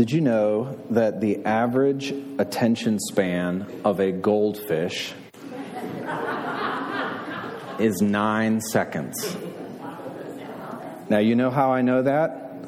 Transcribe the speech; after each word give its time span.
Did 0.00 0.12
you 0.12 0.22
know 0.22 0.78
that 0.88 1.20
the 1.20 1.44
average 1.44 2.10
attention 2.38 2.98
span 2.98 3.82
of 3.84 4.00
a 4.00 4.10
goldfish 4.10 5.12
is 7.78 8.00
nine 8.00 8.62
seconds? 8.62 9.36
Now, 11.10 11.18
you 11.18 11.34
know 11.34 11.50
how 11.50 11.74
I 11.74 11.82
know 11.82 12.00
that? 12.04 12.64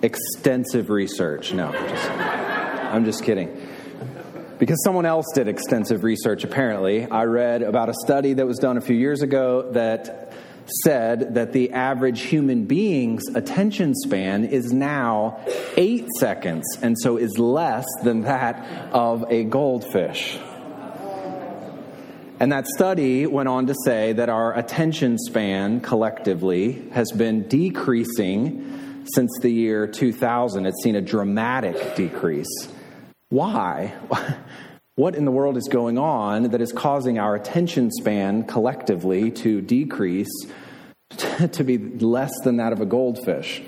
Extensive 0.00 0.88
research. 0.88 1.52
No, 1.52 1.70
just, 1.70 2.10
I'm 2.10 3.04
just 3.04 3.24
kidding. 3.24 3.54
Because 4.58 4.82
someone 4.82 5.04
else 5.04 5.26
did 5.34 5.48
extensive 5.48 6.02
research, 6.02 6.44
apparently. 6.44 7.04
I 7.04 7.24
read 7.24 7.60
about 7.60 7.90
a 7.90 7.94
study 8.06 8.32
that 8.32 8.46
was 8.46 8.56
done 8.56 8.78
a 8.78 8.80
few 8.80 8.96
years 8.96 9.20
ago 9.20 9.70
that 9.72 10.29
said 10.84 11.34
that 11.34 11.52
the 11.52 11.72
average 11.72 12.22
human 12.22 12.64
being's 12.64 13.26
attention 13.34 13.94
span 13.94 14.44
is 14.44 14.72
now 14.72 15.40
eight 15.76 16.06
seconds, 16.18 16.64
and 16.82 16.96
so 16.98 17.16
is 17.16 17.38
less 17.38 17.86
than 18.02 18.22
that 18.22 18.92
of 18.92 19.24
a 19.30 19.44
goldfish. 19.44 20.38
And 22.40 22.52
that 22.52 22.66
study 22.66 23.26
went 23.26 23.50
on 23.50 23.66
to 23.66 23.74
say 23.84 24.14
that 24.14 24.30
our 24.30 24.56
attention 24.56 25.18
span 25.18 25.80
collectively 25.80 26.88
has 26.92 27.12
been 27.12 27.46
decreasing 27.48 29.04
since 29.14 29.30
the 29.42 29.50
year 29.50 29.86
2000. 29.86 30.64
It's 30.64 30.82
seen 30.82 30.96
a 30.96 31.02
dramatic 31.02 31.96
decrease. 31.96 32.68
Why? 33.28 33.94
What 35.00 35.14
in 35.14 35.24
the 35.24 35.30
world 35.30 35.56
is 35.56 35.66
going 35.66 35.96
on 35.96 36.50
that 36.50 36.60
is 36.60 36.72
causing 36.72 37.18
our 37.18 37.34
attention 37.34 37.90
span 37.90 38.42
collectively 38.42 39.30
to 39.30 39.62
decrease 39.62 40.28
to 41.52 41.64
be 41.64 41.78
less 41.78 42.38
than 42.44 42.58
that 42.58 42.74
of 42.74 42.82
a 42.82 42.84
goldfish? 42.84 43.62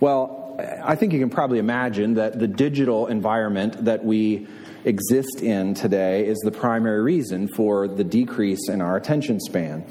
Well, 0.00 0.56
I 0.82 0.96
think 0.96 1.12
you 1.12 1.20
can 1.20 1.30
probably 1.30 1.60
imagine 1.60 2.14
that 2.14 2.36
the 2.36 2.48
digital 2.48 3.06
environment 3.06 3.84
that 3.84 4.04
we 4.04 4.48
exist 4.84 5.40
in 5.40 5.74
today 5.74 6.26
is 6.26 6.38
the 6.38 6.50
primary 6.50 7.00
reason 7.00 7.46
for 7.46 7.86
the 7.86 8.02
decrease 8.02 8.68
in 8.68 8.80
our 8.80 8.96
attention 8.96 9.38
span. 9.38 9.84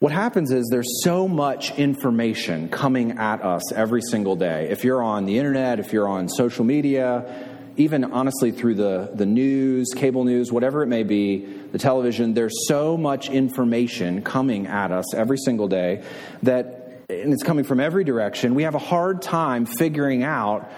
What 0.00 0.12
happens 0.12 0.52
is 0.52 0.68
there's 0.70 1.02
so 1.02 1.26
much 1.26 1.78
information 1.78 2.68
coming 2.68 3.12
at 3.12 3.42
us 3.42 3.72
every 3.72 4.02
single 4.02 4.36
day. 4.36 4.68
If 4.68 4.84
you're 4.84 5.02
on 5.02 5.24
the 5.24 5.38
internet, 5.38 5.80
if 5.80 5.94
you're 5.94 6.08
on 6.08 6.28
social 6.28 6.66
media, 6.66 7.56
even 7.78 8.04
honestly 8.04 8.50
through 8.50 8.74
the, 8.74 9.10
the 9.14 9.24
news, 9.24 9.88
cable 9.94 10.24
news, 10.24 10.52
whatever 10.52 10.82
it 10.82 10.88
may 10.88 11.04
be, 11.04 11.46
the 11.72 11.78
television, 11.78 12.34
there's 12.34 12.66
so 12.66 12.96
much 12.96 13.30
information 13.30 14.22
coming 14.22 14.66
at 14.66 14.90
us 14.90 15.14
every 15.14 15.38
single 15.38 15.68
day 15.68 16.04
that, 16.42 17.04
and 17.08 17.32
it's 17.32 17.44
coming 17.44 17.64
from 17.64 17.80
every 17.80 18.04
direction, 18.04 18.54
we 18.54 18.64
have 18.64 18.74
a 18.74 18.80
hard 18.80 19.22
time 19.22 19.64
figuring 19.64 20.24
out 20.24 20.70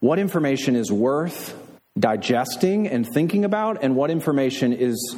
what 0.00 0.18
information 0.18 0.74
is 0.74 0.90
worth 0.90 1.54
digesting 1.98 2.88
and 2.88 3.06
thinking 3.06 3.44
about 3.44 3.82
and 3.82 3.94
what 3.94 4.10
information 4.10 4.72
is 4.72 5.16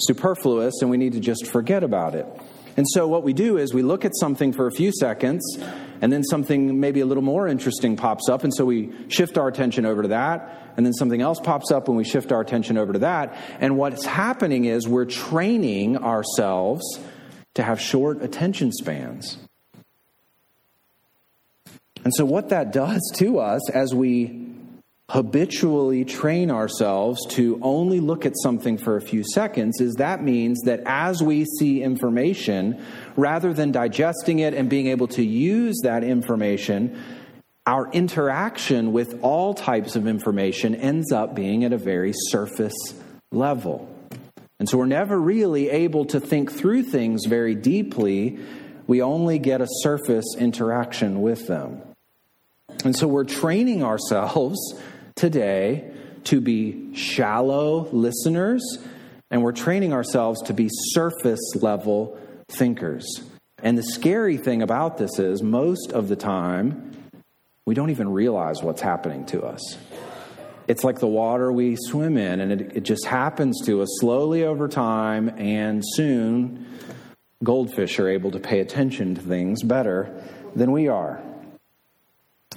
superfluous 0.00 0.80
and 0.80 0.90
we 0.90 0.96
need 0.96 1.12
to 1.12 1.20
just 1.20 1.46
forget 1.46 1.84
about 1.84 2.14
it. 2.14 2.26
And 2.76 2.86
so, 2.88 3.06
what 3.06 3.22
we 3.22 3.32
do 3.32 3.58
is 3.58 3.74
we 3.74 3.82
look 3.82 4.04
at 4.04 4.12
something 4.18 4.52
for 4.52 4.66
a 4.66 4.72
few 4.72 4.92
seconds, 4.92 5.58
and 6.00 6.12
then 6.12 6.24
something 6.24 6.80
maybe 6.80 7.00
a 7.00 7.06
little 7.06 7.22
more 7.22 7.46
interesting 7.46 7.96
pops 7.96 8.28
up, 8.28 8.44
and 8.44 8.52
so 8.54 8.64
we 8.64 8.92
shift 9.08 9.36
our 9.36 9.48
attention 9.48 9.84
over 9.84 10.02
to 10.02 10.08
that, 10.08 10.72
and 10.76 10.86
then 10.86 10.92
something 10.94 11.20
else 11.20 11.38
pops 11.38 11.70
up, 11.70 11.88
and 11.88 11.96
we 11.96 12.04
shift 12.04 12.32
our 12.32 12.40
attention 12.40 12.78
over 12.78 12.92
to 12.94 13.00
that. 13.00 13.36
And 13.60 13.76
what's 13.76 14.06
happening 14.06 14.64
is 14.64 14.88
we're 14.88 15.04
training 15.04 15.98
ourselves 15.98 16.82
to 17.54 17.62
have 17.62 17.80
short 17.80 18.22
attention 18.22 18.72
spans. 18.72 19.36
And 22.04 22.12
so, 22.14 22.24
what 22.24 22.48
that 22.48 22.72
does 22.72 23.00
to 23.16 23.38
us 23.38 23.70
as 23.70 23.94
we 23.94 24.41
habitually 25.10 26.04
train 26.04 26.50
ourselves 26.50 27.20
to 27.28 27.58
only 27.60 28.00
look 28.00 28.24
at 28.24 28.32
something 28.42 28.78
for 28.78 28.96
a 28.96 29.00
few 29.00 29.22
seconds 29.22 29.80
is 29.80 29.94
that 29.96 30.22
means 30.22 30.60
that 30.62 30.80
as 30.86 31.22
we 31.22 31.44
see 31.44 31.82
information, 31.82 32.82
rather 33.16 33.52
than 33.52 33.72
digesting 33.72 34.38
it 34.38 34.54
and 34.54 34.70
being 34.70 34.86
able 34.86 35.06
to 35.08 35.22
use 35.22 35.78
that 35.82 36.02
information, 36.02 36.98
our 37.66 37.90
interaction 37.92 38.92
with 38.92 39.20
all 39.22 39.54
types 39.54 39.96
of 39.96 40.06
information 40.06 40.74
ends 40.74 41.12
up 41.12 41.34
being 41.34 41.62
at 41.64 41.72
a 41.72 41.78
very 41.78 42.12
surface 42.30 42.94
level. 43.30 43.88
And 44.58 44.68
so 44.68 44.78
we're 44.78 44.86
never 44.86 45.20
really 45.20 45.68
able 45.68 46.04
to 46.06 46.20
think 46.20 46.50
through 46.50 46.84
things 46.84 47.26
very 47.26 47.54
deeply. 47.54 48.38
We 48.86 49.02
only 49.02 49.38
get 49.38 49.60
a 49.60 49.66
surface 49.68 50.36
interaction 50.38 51.20
with 51.20 51.46
them. 51.48 51.82
And 52.84 52.96
so 52.96 53.06
we're 53.06 53.24
training 53.24 53.82
ourselves 53.84 54.58
today 55.14 55.92
to 56.24 56.40
be 56.40 56.94
shallow 56.94 57.88
listeners, 57.92 58.62
and 59.30 59.42
we're 59.42 59.52
training 59.52 59.92
ourselves 59.92 60.40
to 60.42 60.54
be 60.54 60.68
surface 60.70 61.54
level 61.56 62.18
thinkers. 62.48 63.22
And 63.62 63.78
the 63.78 63.82
scary 63.82 64.36
thing 64.36 64.62
about 64.62 64.98
this 64.98 65.18
is, 65.18 65.42
most 65.42 65.92
of 65.92 66.08
the 66.08 66.16
time, 66.16 66.92
we 67.64 67.74
don't 67.74 67.90
even 67.90 68.08
realize 68.08 68.62
what's 68.62 68.82
happening 68.82 69.24
to 69.26 69.42
us. 69.42 69.78
It's 70.68 70.84
like 70.84 70.98
the 70.98 71.06
water 71.06 71.52
we 71.52 71.76
swim 71.76 72.16
in, 72.16 72.40
and 72.40 72.52
it, 72.52 72.76
it 72.76 72.82
just 72.82 73.06
happens 73.06 73.60
to 73.66 73.82
us 73.82 73.88
slowly 74.00 74.44
over 74.44 74.68
time, 74.68 75.28
and 75.38 75.82
soon 75.84 76.66
goldfish 77.42 77.98
are 77.98 78.08
able 78.08 78.30
to 78.30 78.38
pay 78.38 78.60
attention 78.60 79.14
to 79.16 79.20
things 79.20 79.62
better 79.62 80.22
than 80.54 80.70
we 80.72 80.88
are. 80.88 81.22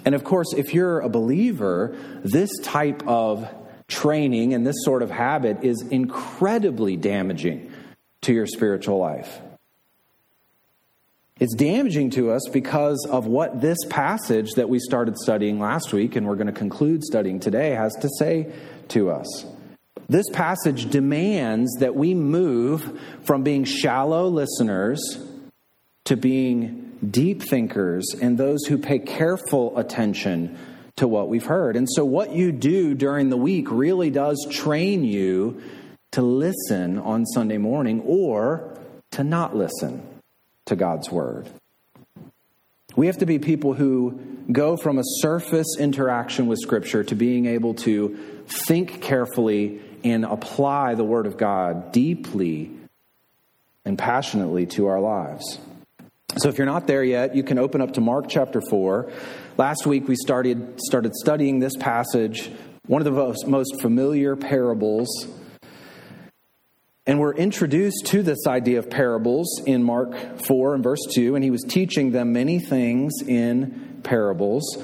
And 0.06 0.14
of 0.14 0.24
course, 0.24 0.54
if 0.54 0.74
you're 0.74 1.00
a 1.00 1.10
believer, 1.10 1.98
this 2.24 2.52
type 2.60 3.06
of 3.08 3.50
training 3.88 4.54
and 4.54 4.66
this 4.66 4.78
sort 4.84 5.02
of 5.02 5.10
habit 5.12 5.64
is 5.64 5.82
incredibly 5.90 6.96
damaging 6.96 7.72
to 8.22 8.34
your 8.34 8.46
spiritual 8.46 9.00
life. 9.00 9.42
It's 11.38 11.54
damaging 11.54 12.12
to 12.12 12.32
us 12.32 12.48
because 12.54 13.06
of 13.12 13.28
what 13.28 13.60
this 13.60 13.78
passage 13.90 14.52
that 14.54 14.70
we 14.70 14.80
started 14.80 15.18
studying 15.18 15.60
last 15.60 15.92
week 15.92 16.16
and 16.16 16.26
we're 16.26 16.36
going 16.36 16.48
to 16.48 16.54
conclude 16.54 17.04
studying 17.04 17.42
today 17.42 17.72
has 17.72 17.94
to 17.96 18.10
say 18.20 18.54
to 18.90 19.10
us. 19.10 19.46
This 20.08 20.30
passage 20.32 20.90
demands 20.90 21.76
that 21.80 21.96
we 21.96 22.14
move 22.14 23.00
from 23.24 23.44
being 23.44 23.66
shallow 23.66 24.28
listeners 24.30 25.02
to 26.06 26.16
being 26.16 26.85
deep 27.12 27.44
thinkers 27.44 28.06
and 28.22 28.38
those 28.38 28.66
who 28.66 28.78
pay 28.78 29.00
careful 29.00 29.78
attention 29.78 30.58
to 30.98 31.08
what 31.08 31.28
we've 31.28 31.46
heard. 31.46 31.76
And 31.76 31.88
so, 31.90 32.06
what 32.06 32.32
you 32.32 32.52
do 32.52 32.94
during 32.94 33.30
the 33.30 33.38
week 33.38 33.70
really 33.70 34.10
does 34.10 34.48
train 34.50 35.04
you 35.04 35.62
to 36.12 36.22
listen 36.22 36.98
on 37.00 37.26
Sunday 37.26 37.58
morning 37.58 38.02
or 38.06 38.78
to 39.12 39.24
not 39.24 39.56
listen 39.56 40.02
to 40.66 40.76
God's 40.76 41.12
word. 41.12 41.50
We 42.96 43.08
have 43.08 43.18
to 43.18 43.26
be 43.26 43.40
people 43.40 43.74
who 43.74 44.20
go 44.52 44.78
from 44.78 44.98
a 44.98 45.04
surface 45.04 45.76
interaction 45.78 46.48
with 46.48 46.60
Scripture 46.60 47.04
to 47.04 47.16
being 47.16 47.46
able 47.46 47.74
to 47.76 48.18
think 48.48 49.02
carefully 49.02 49.82
and 50.04 50.24
apply 50.24 50.96
the 50.96 51.04
Word 51.04 51.26
of 51.26 51.38
God 51.38 51.92
deeply 51.92 52.72
and 53.84 53.98
passionately 53.98 54.66
to 54.68 54.88
our 54.88 55.00
lives. 55.00 55.60
So 56.38 56.50
if 56.50 56.58
you're 56.58 56.66
not 56.66 56.86
there 56.86 57.04
yet, 57.04 57.36
you 57.36 57.44
can 57.44 57.58
open 57.58 57.82
up 57.82 57.94
to 57.94 58.02
Mark 58.02 58.26
chapter 58.28 58.60
4. 58.60 59.10
Last 59.58 59.86
week 59.86 60.08
we 60.08 60.16
started 60.16 60.82
started 60.82 61.16
studying 61.16 61.60
this 61.60 61.78
passage, 61.78 62.52
one 62.88 63.02
of 63.02 63.06
the 63.06 63.12
most, 63.12 63.48
most 63.48 63.80
familiar 63.80 64.36
parables. 64.36 65.08
And 67.08 67.20
we're 67.20 67.36
introduced 67.36 68.08
to 68.08 68.24
this 68.24 68.48
idea 68.48 68.80
of 68.80 68.90
parables 68.90 69.62
in 69.66 69.84
Mark 69.84 70.40
4 70.46 70.74
and 70.74 70.84
verse 70.84 71.06
2, 71.14 71.36
and 71.36 71.44
he 71.44 71.52
was 71.52 71.62
teaching 71.62 72.12
them 72.12 72.34
many 72.34 72.60
things 72.60 73.14
in 73.26 74.02
parables. 74.04 74.84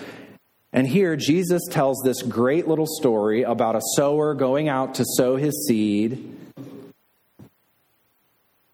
And 0.72 0.88
here 0.88 1.18
Jesus 1.18 1.64
tells 1.70 2.02
this 2.06 2.22
great 2.22 2.68
little 2.68 2.88
story 2.88 3.42
about 3.42 3.76
a 3.76 3.82
sower 3.96 4.36
going 4.36 4.70
out 4.70 4.94
to 4.96 5.06
sow 5.18 5.36
his 5.36 5.66
seed 5.68 6.38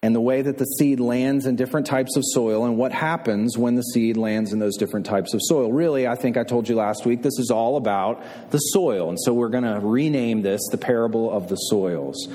and 0.03 0.15
the 0.15 0.21
way 0.21 0.43
that 0.43 0.59
the 0.59 0.65
seed 0.65 0.99
lands 0.99 1.47
in 1.47 1.55
different 1.55 1.87
types 1.87 2.15
of 2.15 2.23
soil 2.23 2.65
and 2.65 2.77
what 2.77 2.91
happens 2.91 3.57
when 3.57 3.75
the 3.75 3.81
seed 3.81 4.15
lands 4.15 4.53
in 4.53 4.59
those 4.59 4.77
different 4.77 5.07
types 5.07 5.33
of 5.33 5.41
soil. 5.43 5.71
Really, 5.71 6.07
I 6.07 6.15
think 6.15 6.37
I 6.37 6.43
told 6.43 6.69
you 6.69 6.75
last 6.75 7.05
week, 7.05 7.23
this 7.23 7.39
is 7.39 7.49
all 7.49 7.77
about 7.77 8.23
the 8.51 8.59
soil. 8.59 9.09
And 9.09 9.19
so 9.19 9.33
we're 9.33 9.49
going 9.49 9.63
to 9.63 9.79
rename 9.81 10.43
this 10.43 10.61
the 10.69 10.77
parable 10.77 11.31
of 11.31 11.49
the 11.49 11.55
soils. 11.55 12.27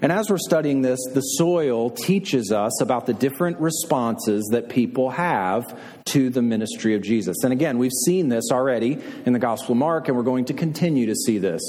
And 0.00 0.10
as 0.10 0.28
we're 0.28 0.38
studying 0.38 0.82
this, 0.82 0.98
the 1.12 1.20
soil 1.20 1.90
teaches 1.90 2.50
us 2.50 2.80
about 2.80 3.06
the 3.06 3.14
different 3.14 3.58
responses 3.60 4.48
that 4.52 4.68
people 4.68 5.10
have 5.10 5.78
to 6.06 6.30
the 6.30 6.42
ministry 6.42 6.94
of 6.94 7.02
Jesus. 7.02 7.36
And 7.44 7.52
again, 7.52 7.78
we've 7.78 7.92
seen 8.04 8.28
this 8.28 8.50
already 8.50 8.98
in 9.24 9.34
the 9.34 9.38
Gospel 9.38 9.72
of 9.72 9.78
Mark, 9.78 10.08
and 10.08 10.16
we're 10.16 10.24
going 10.24 10.46
to 10.46 10.54
continue 10.54 11.06
to 11.06 11.14
see 11.14 11.38
this 11.38 11.62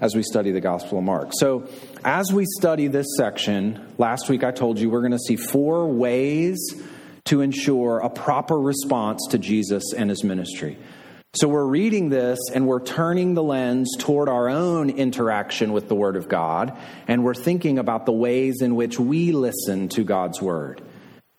as 0.00 0.14
we 0.14 0.22
study 0.22 0.50
the 0.50 0.60
Gospel 0.60 0.98
of 0.98 1.04
Mark. 1.04 1.30
So, 1.32 1.68
as 2.04 2.32
we 2.32 2.44
study 2.44 2.88
this 2.88 3.06
section, 3.16 3.94
last 3.98 4.28
week 4.28 4.42
I 4.44 4.50
told 4.50 4.78
you 4.78 4.90
we're 4.90 5.00
going 5.00 5.12
to 5.12 5.18
see 5.18 5.36
four 5.36 5.86
ways 5.86 6.58
to 7.26 7.40
ensure 7.40 7.98
a 8.00 8.10
proper 8.10 8.58
response 8.58 9.26
to 9.30 9.38
Jesus 9.38 9.92
and 9.92 10.10
his 10.10 10.24
ministry. 10.24 10.76
So 11.34 11.48
we're 11.48 11.66
reading 11.66 12.08
this 12.08 12.38
and 12.52 12.66
we're 12.66 12.84
turning 12.84 13.34
the 13.34 13.42
lens 13.42 13.90
toward 13.98 14.28
our 14.28 14.48
own 14.48 14.90
interaction 14.90 15.72
with 15.72 15.88
the 15.88 15.94
Word 15.94 16.16
of 16.16 16.28
God, 16.28 16.76
and 17.08 17.24
we're 17.24 17.34
thinking 17.34 17.78
about 17.78 18.04
the 18.04 18.12
ways 18.12 18.60
in 18.60 18.74
which 18.74 18.98
we 18.98 19.32
listen 19.32 19.88
to 19.90 20.04
God's 20.04 20.42
Word. 20.42 20.82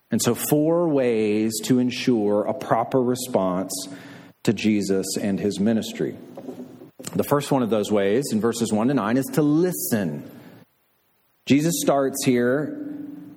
And 0.09 0.21
so, 0.21 0.33
four 0.35 0.87
ways 0.89 1.59
to 1.65 1.79
ensure 1.79 2.45
a 2.45 2.53
proper 2.53 3.01
response 3.01 3.71
to 4.43 4.53
Jesus 4.53 5.17
and 5.19 5.39
his 5.39 5.59
ministry. 5.59 6.17
The 7.15 7.23
first 7.23 7.51
one 7.51 7.63
of 7.63 7.69
those 7.69 7.91
ways, 7.91 8.25
in 8.31 8.39
verses 8.39 8.71
1 8.71 8.87
to 8.87 8.93
9, 8.93 9.17
is 9.17 9.25
to 9.33 9.41
listen. 9.41 10.29
Jesus 11.45 11.75
starts 11.81 12.23
here 12.23 12.93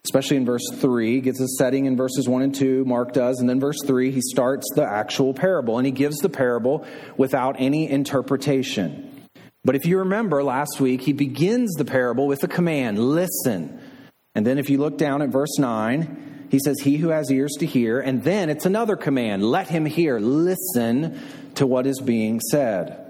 especially 0.06 0.36
in 0.36 0.46
verse 0.46 0.62
3, 0.72 1.20
gets 1.20 1.40
a 1.40 1.48
setting 1.58 1.86
in 1.86 1.96
verses 1.96 2.28
1 2.28 2.42
and 2.42 2.54
2, 2.54 2.84
Mark 2.84 3.12
does, 3.12 3.40
and 3.40 3.50
then 3.50 3.58
verse 3.58 3.82
3, 3.84 4.12
he 4.12 4.20
starts 4.20 4.64
the 4.76 4.84
actual 4.84 5.34
parable, 5.34 5.78
and 5.78 5.84
he 5.84 5.90
gives 5.90 6.18
the 6.18 6.28
parable 6.28 6.86
without 7.16 7.56
any 7.58 7.90
interpretation. 7.90 9.26
But 9.64 9.74
if 9.74 9.84
you 9.84 9.98
remember 9.98 10.44
last 10.44 10.78
week, 10.78 11.00
he 11.00 11.12
begins 11.12 11.74
the 11.74 11.84
parable 11.84 12.28
with 12.28 12.44
a 12.44 12.48
command 12.48 13.00
listen. 13.00 13.80
And 14.36 14.46
then 14.46 14.58
if 14.58 14.70
you 14.70 14.78
look 14.78 14.96
down 14.96 15.22
at 15.22 15.30
verse 15.30 15.58
9, 15.58 16.46
he 16.52 16.60
says, 16.60 16.76
He 16.80 16.98
who 16.98 17.08
has 17.08 17.32
ears 17.32 17.54
to 17.58 17.66
hear. 17.66 17.98
And 17.98 18.22
then 18.22 18.48
it's 18.48 18.64
another 18.64 18.94
command 18.94 19.42
let 19.42 19.66
him 19.66 19.84
hear, 19.84 20.20
listen 20.20 21.20
to 21.56 21.66
what 21.66 21.84
is 21.84 21.98
being 21.98 22.38
said. 22.38 23.05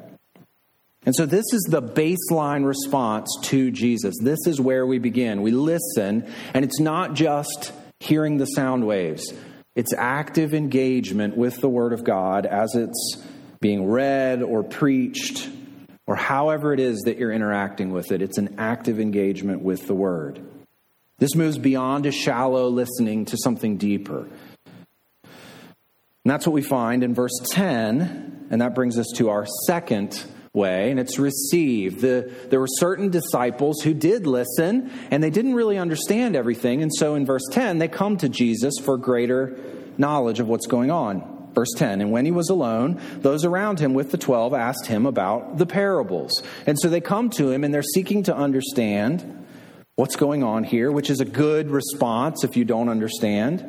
And 1.06 1.14
so, 1.14 1.24
this 1.24 1.44
is 1.52 1.62
the 1.70 1.80
baseline 1.80 2.66
response 2.66 3.28
to 3.44 3.70
Jesus. 3.70 4.16
This 4.20 4.40
is 4.46 4.60
where 4.60 4.84
we 4.84 4.98
begin. 4.98 5.40
We 5.40 5.52
listen, 5.52 6.28
and 6.52 6.64
it's 6.64 6.80
not 6.80 7.14
just 7.14 7.72
hearing 8.00 8.38
the 8.38 8.44
sound 8.44 8.84
waves, 8.84 9.32
it's 9.76 9.94
active 9.96 10.52
engagement 10.52 11.36
with 11.36 11.60
the 11.60 11.68
Word 11.68 11.92
of 11.92 12.02
God 12.02 12.44
as 12.44 12.74
it's 12.74 13.22
being 13.60 13.86
read 13.88 14.42
or 14.42 14.64
preached, 14.64 15.48
or 16.06 16.16
however 16.16 16.72
it 16.72 16.80
is 16.80 17.02
that 17.02 17.18
you're 17.18 17.32
interacting 17.32 17.92
with 17.92 18.10
it. 18.10 18.20
It's 18.20 18.38
an 18.38 18.56
active 18.58 18.98
engagement 18.98 19.62
with 19.62 19.86
the 19.86 19.94
Word. 19.94 20.44
This 21.18 21.36
moves 21.36 21.56
beyond 21.56 22.04
a 22.06 22.10
shallow 22.10 22.68
listening 22.68 23.26
to 23.26 23.36
something 23.38 23.76
deeper. 23.76 24.28
And 25.22 26.32
that's 26.32 26.46
what 26.46 26.52
we 26.52 26.62
find 26.62 27.04
in 27.04 27.14
verse 27.14 27.38
10, 27.52 28.48
and 28.50 28.60
that 28.60 28.74
brings 28.74 28.98
us 28.98 29.06
to 29.16 29.28
our 29.28 29.46
second 29.66 30.24
way, 30.56 30.90
and 30.90 30.98
it's 30.98 31.18
received. 31.18 32.00
The, 32.00 32.32
there 32.48 32.58
were 32.58 32.66
certain 32.66 33.10
disciples 33.10 33.82
who 33.82 33.94
did 33.94 34.26
listen, 34.26 34.90
and 35.10 35.22
they 35.22 35.30
didn't 35.30 35.54
really 35.54 35.78
understand 35.78 36.34
everything. 36.34 36.82
And 36.82 36.92
so 36.92 37.14
in 37.14 37.24
verse 37.24 37.46
10, 37.52 37.78
they 37.78 37.86
come 37.86 38.16
to 38.16 38.28
Jesus 38.28 38.74
for 38.82 38.96
greater 38.96 39.56
knowledge 39.98 40.40
of 40.40 40.48
what's 40.48 40.66
going 40.66 40.90
on. 40.90 41.50
Verse 41.54 41.72
10 41.76 42.00
And 42.00 42.10
when 42.10 42.24
he 42.24 42.32
was 42.32 42.50
alone, 42.50 43.00
those 43.18 43.44
around 43.44 43.78
him 43.78 43.94
with 43.94 44.10
the 44.10 44.18
twelve 44.18 44.52
asked 44.52 44.86
him 44.86 45.06
about 45.06 45.58
the 45.58 45.66
parables. 45.66 46.42
And 46.66 46.78
so 46.78 46.88
they 46.88 47.00
come 47.00 47.30
to 47.30 47.50
him 47.50 47.64
and 47.64 47.72
they're 47.72 47.82
seeking 47.82 48.24
to 48.24 48.36
understand 48.36 49.46
what's 49.94 50.16
going 50.16 50.42
on 50.42 50.64
here, 50.64 50.92
which 50.92 51.08
is 51.08 51.20
a 51.20 51.24
good 51.24 51.70
response 51.70 52.44
if 52.44 52.56
you 52.56 52.64
don't 52.66 52.90
understand. 52.90 53.64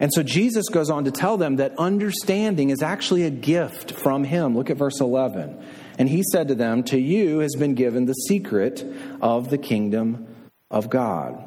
And 0.00 0.12
so 0.12 0.22
Jesus 0.22 0.68
goes 0.68 0.90
on 0.90 1.04
to 1.04 1.10
tell 1.10 1.36
them 1.36 1.56
that 1.56 1.76
understanding 1.76 2.70
is 2.70 2.82
actually 2.82 3.24
a 3.24 3.30
gift 3.30 3.92
from 3.92 4.24
him. 4.24 4.56
Look 4.56 4.70
at 4.70 4.76
verse 4.76 5.00
11. 5.00 5.60
And 5.98 6.08
he 6.08 6.22
said 6.32 6.48
to 6.48 6.54
them, 6.54 6.84
To 6.84 6.98
you 6.98 7.40
has 7.40 7.56
been 7.56 7.74
given 7.74 8.06
the 8.06 8.12
secret 8.12 8.84
of 9.20 9.50
the 9.50 9.58
kingdom 9.58 10.28
of 10.70 10.88
God. 10.88 11.42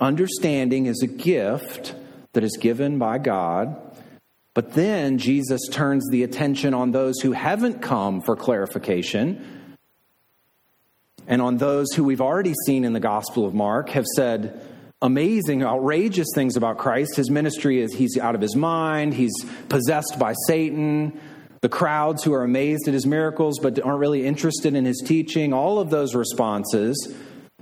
Understanding 0.00 0.86
is 0.86 1.02
a 1.02 1.06
gift 1.06 1.94
that 2.32 2.42
is 2.42 2.56
given 2.60 2.98
by 2.98 3.18
God. 3.18 3.76
But 4.54 4.72
then 4.72 5.18
Jesus 5.18 5.60
turns 5.70 6.08
the 6.10 6.24
attention 6.24 6.74
on 6.74 6.90
those 6.90 7.20
who 7.20 7.32
haven't 7.32 7.80
come 7.80 8.20
for 8.20 8.34
clarification 8.34 9.64
and 11.26 11.40
on 11.40 11.56
those 11.56 11.92
who 11.92 12.04
we've 12.04 12.20
already 12.20 12.54
seen 12.66 12.84
in 12.84 12.92
the 12.92 13.00
Gospel 13.00 13.46
of 13.46 13.54
Mark 13.54 13.90
have 13.90 14.04
said, 14.16 14.73
amazing, 15.04 15.62
outrageous 15.62 16.28
things 16.34 16.56
about 16.56 16.78
Christ. 16.78 17.16
His 17.16 17.30
ministry 17.30 17.80
is 17.80 17.92
he's 17.92 18.16
out 18.16 18.34
of 18.34 18.40
his 18.40 18.56
mind, 18.56 19.12
he's 19.12 19.34
possessed 19.68 20.18
by 20.18 20.32
Satan. 20.46 21.20
The 21.60 21.68
crowds 21.68 22.24
who 22.24 22.32
are 22.32 22.42
amazed 22.42 22.88
at 22.88 22.94
his 22.94 23.06
miracles 23.06 23.58
but 23.58 23.78
aren't 23.80 24.00
really 24.00 24.26
interested 24.26 24.74
in 24.74 24.84
his 24.84 25.02
teaching, 25.04 25.52
all 25.52 25.78
of 25.78 25.90
those 25.90 26.14
responses, 26.14 27.14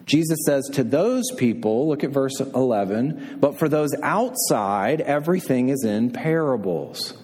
Jesus 0.04 0.38
says 0.46 0.68
to 0.72 0.84
those 0.84 1.30
people, 1.36 1.88
look 1.88 2.02
at 2.02 2.10
verse 2.10 2.40
11, 2.40 3.38
but 3.40 3.58
for 3.58 3.68
those 3.68 3.90
outside, 4.02 5.00
everything 5.00 5.68
is 5.68 5.84
in 5.84 6.10
parables. 6.10 7.14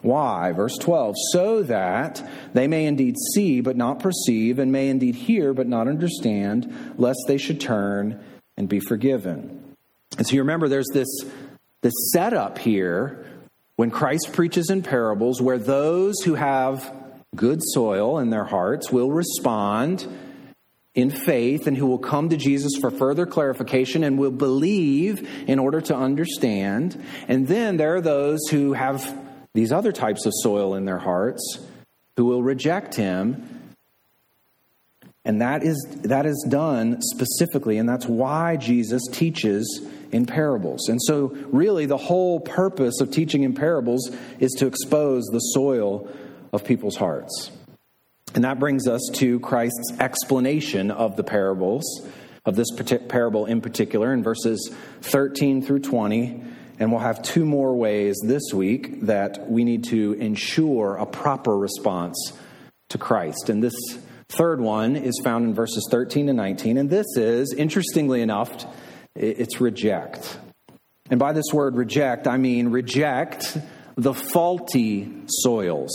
Why? 0.00 0.52
Verse 0.52 0.76
12, 0.78 1.14
so 1.32 1.62
that 1.64 2.22
they 2.52 2.68
may 2.68 2.84
indeed 2.86 3.16
see 3.34 3.60
but 3.60 3.76
not 3.76 4.00
perceive, 4.00 4.58
and 4.58 4.70
may 4.70 4.88
indeed 4.88 5.14
hear 5.14 5.54
but 5.54 5.66
not 5.66 5.88
understand, 5.88 6.94
lest 6.96 7.18
they 7.26 7.38
should 7.38 7.60
turn 7.60 8.22
and 8.58 8.68
be 8.68 8.80
forgiven. 8.80 9.74
And 10.18 10.26
so 10.26 10.34
you 10.34 10.42
remember 10.42 10.68
there's 10.68 10.90
this, 10.92 11.08
this 11.80 11.94
setup 12.12 12.58
here 12.58 13.24
when 13.76 13.90
Christ 13.90 14.32
preaches 14.32 14.68
in 14.68 14.82
parables 14.82 15.40
where 15.40 15.58
those 15.58 16.20
who 16.24 16.34
have 16.34 16.92
good 17.36 17.60
soil 17.62 18.18
in 18.18 18.30
their 18.30 18.44
hearts 18.44 18.90
will 18.90 19.12
respond 19.12 20.06
in 20.94 21.10
faith 21.10 21.68
and 21.68 21.76
who 21.76 21.86
will 21.86 21.98
come 21.98 22.30
to 22.30 22.36
Jesus 22.36 22.72
for 22.80 22.90
further 22.90 23.26
clarification 23.26 24.02
and 24.02 24.18
will 24.18 24.32
believe 24.32 25.28
in 25.46 25.60
order 25.60 25.80
to 25.82 25.94
understand. 25.94 27.00
And 27.28 27.46
then 27.46 27.76
there 27.76 27.94
are 27.94 28.00
those 28.00 28.40
who 28.50 28.72
have 28.72 29.16
these 29.54 29.70
other 29.70 29.92
types 29.92 30.26
of 30.26 30.32
soil 30.42 30.74
in 30.74 30.84
their 30.84 30.98
hearts 30.98 31.60
who 32.16 32.24
will 32.24 32.42
reject 32.42 32.96
him 32.96 33.57
and 35.24 35.42
that 35.42 35.62
is, 35.62 35.76
that 36.02 36.26
is 36.26 36.46
done 36.48 37.02
specifically, 37.02 37.78
and 37.78 37.88
that's 37.88 38.06
why 38.06 38.56
Jesus 38.56 39.02
teaches 39.10 39.86
in 40.10 40.26
parables. 40.26 40.88
And 40.88 41.00
so, 41.02 41.36
really, 41.48 41.86
the 41.86 41.96
whole 41.96 42.40
purpose 42.40 43.00
of 43.00 43.10
teaching 43.10 43.42
in 43.42 43.54
parables 43.54 44.10
is 44.38 44.52
to 44.52 44.66
expose 44.66 45.24
the 45.26 45.40
soil 45.40 46.08
of 46.52 46.64
people's 46.64 46.96
hearts. 46.96 47.50
And 48.34 48.44
that 48.44 48.58
brings 48.58 48.86
us 48.86 49.00
to 49.14 49.40
Christ's 49.40 49.92
explanation 49.98 50.90
of 50.90 51.16
the 51.16 51.24
parables, 51.24 51.84
of 52.44 52.56
this 52.56 52.68
parable 53.08 53.46
in 53.46 53.60
particular, 53.60 54.12
in 54.12 54.22
verses 54.22 54.72
13 55.02 55.62
through 55.62 55.80
20. 55.80 56.42
And 56.78 56.92
we'll 56.92 57.00
have 57.00 57.22
two 57.22 57.44
more 57.44 57.74
ways 57.74 58.16
this 58.24 58.52
week 58.54 59.02
that 59.02 59.50
we 59.50 59.64
need 59.64 59.84
to 59.84 60.12
ensure 60.14 60.96
a 60.96 61.06
proper 61.06 61.56
response 61.58 62.32
to 62.90 62.98
Christ. 62.98 63.50
And 63.50 63.62
this 63.62 63.74
Third 64.28 64.60
one 64.60 64.96
is 64.96 65.20
found 65.24 65.46
in 65.46 65.54
verses 65.54 65.88
13 65.90 66.26
to 66.26 66.32
19, 66.32 66.76
and 66.76 66.90
this 66.90 67.06
is, 67.16 67.54
interestingly 67.54 68.20
enough, 68.20 68.66
it's 69.14 69.60
reject. 69.60 70.38
And 71.10 71.18
by 71.18 71.32
this 71.32 71.46
word 71.52 71.76
reject, 71.76 72.26
I 72.26 72.36
mean 72.36 72.68
reject 72.68 73.56
the 73.96 74.12
faulty 74.12 75.12
soils. 75.28 75.90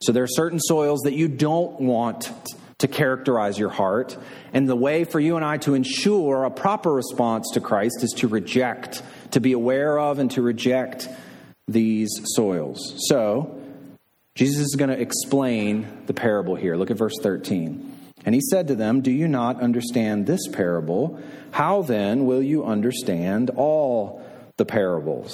So 0.00 0.12
there 0.12 0.22
are 0.22 0.28
certain 0.28 0.60
soils 0.60 1.00
that 1.00 1.14
you 1.14 1.28
don't 1.28 1.80
want 1.80 2.32
to 2.78 2.88
characterize 2.88 3.58
your 3.58 3.70
heart. 3.70 4.16
And 4.52 4.68
the 4.68 4.76
way 4.76 5.04
for 5.04 5.20
you 5.20 5.36
and 5.36 5.44
I 5.44 5.58
to 5.58 5.74
ensure 5.74 6.44
a 6.44 6.50
proper 6.50 6.92
response 6.92 7.50
to 7.54 7.60
Christ 7.60 8.02
is 8.02 8.12
to 8.18 8.28
reject, 8.28 9.02
to 9.32 9.40
be 9.40 9.52
aware 9.52 9.98
of, 9.98 10.18
and 10.18 10.30
to 10.32 10.42
reject 10.42 11.08
these 11.68 12.10
soils. 12.34 12.94
So, 13.08 13.61
Jesus 14.34 14.60
is 14.60 14.76
going 14.76 14.90
to 14.90 15.00
explain 15.00 16.04
the 16.06 16.14
parable 16.14 16.54
here. 16.54 16.76
Look 16.76 16.90
at 16.90 16.96
verse 16.96 17.18
13. 17.20 17.98
And 18.24 18.34
he 18.34 18.40
said 18.40 18.68
to 18.68 18.74
them, 18.74 19.00
Do 19.00 19.10
you 19.10 19.28
not 19.28 19.60
understand 19.60 20.26
this 20.26 20.46
parable? 20.48 21.20
How 21.50 21.82
then 21.82 22.24
will 22.24 22.42
you 22.42 22.64
understand 22.64 23.50
all 23.50 24.24
the 24.56 24.64
parables? 24.64 25.32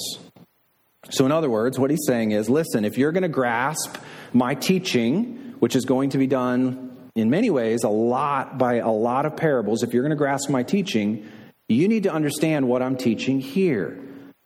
So, 1.11 1.25
in 1.27 1.33
other 1.33 1.49
words, 1.49 1.79
what 1.79 1.91
he's 1.91 2.05
saying 2.07 2.33
is 2.33 2.51
listen, 2.51 2.85
if 2.85 2.99
you're 2.99 3.13
going 3.13 3.23
to 3.23 3.29
grasp 3.29 3.97
my 4.33 4.55
teaching, 4.55 5.55
which 5.59 5.77
is 5.77 5.85
going 5.85 6.11
to 6.11 6.19
be 6.19 6.27
done 6.27 6.97
in 7.15 7.31
many 7.31 7.51
ways 7.51 7.85
a 7.85 7.89
lot 7.89 8.59
by 8.59 8.75
a 8.77 8.91
lot 8.91 9.27
of 9.27 9.37
parables, 9.37 9.83
if 9.83 9.93
you're 9.93 10.03
going 10.03 10.11
to 10.11 10.17
grasp 10.17 10.51
my 10.51 10.63
teaching, 10.63 11.27
you 11.69 11.89
need 11.89 12.03
to 12.05 12.13
understand 12.13 12.69
what 12.69 12.83
I'm 12.83 12.97
teaching 12.97 13.41
here. 13.41 13.99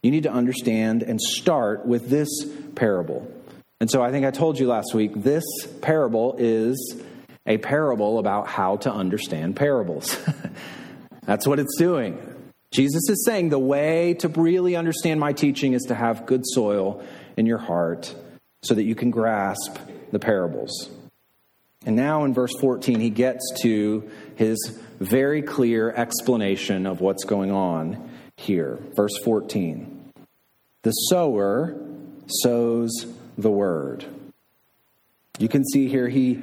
You 0.03 0.11
need 0.11 0.25
to 0.25 0.33
understand 0.33 1.03
and 1.05 1.21
start 1.21 1.87
with 1.87 2.09
this 2.09 2.29
parable. 2.75 3.31
And 3.83 3.91
so 3.91 4.01
I 4.01 4.13
think 4.13 4.25
I 4.25 4.31
told 4.31 4.61
you 4.61 4.69
last 4.69 4.95
week 4.95 5.11
this 5.13 5.43
parable 5.81 6.37
is 6.39 7.03
a 7.49 7.59
parable 7.59 8.21
about 8.21 8.47
how 8.47 8.77
to 8.77 8.93
understand 8.93 9.57
parables. 9.57 10.17
That's 11.27 11.49
what 11.49 11.59
it's 11.59 11.77
doing. 11.79 12.17
Jesus 12.71 13.09
is 13.11 13.25
saying 13.27 13.49
the 13.49 13.59
way 13.59 14.15
to 14.21 14.29
really 14.29 14.77
understand 14.77 15.19
my 15.19 15.33
teaching 15.33 15.73
is 15.73 15.83
to 15.89 15.97
have 15.97 16.27
good 16.27 16.43
soil 16.45 17.05
in 17.37 17.45
your 17.45 17.59
heart 17.59 18.15
so 18.63 18.73
that 18.75 18.85
you 18.85 18.95
can 18.95 19.11
grasp 19.11 19.77
the 20.13 20.21
parables. 20.21 20.89
And 21.85 21.97
now 21.97 22.23
in 22.23 22.33
verse 22.33 22.55
14, 22.61 23.01
he 23.01 23.11
gets 23.11 23.43
to 23.63 24.09
his 24.37 24.81
very 25.01 25.43
clear 25.43 25.91
explanation 25.91 26.87
of 26.87 27.01
what's 27.01 27.25
going 27.25 27.51
on 27.51 28.13
here. 28.37 28.79
Verse 28.95 29.19
14 29.25 30.13
The 30.83 30.93
sower 30.93 31.77
sows 32.29 33.07
the 33.37 33.51
word. 33.51 34.05
You 35.39 35.49
can 35.49 35.65
see 35.65 35.89
here 35.89 36.09
he 36.09 36.41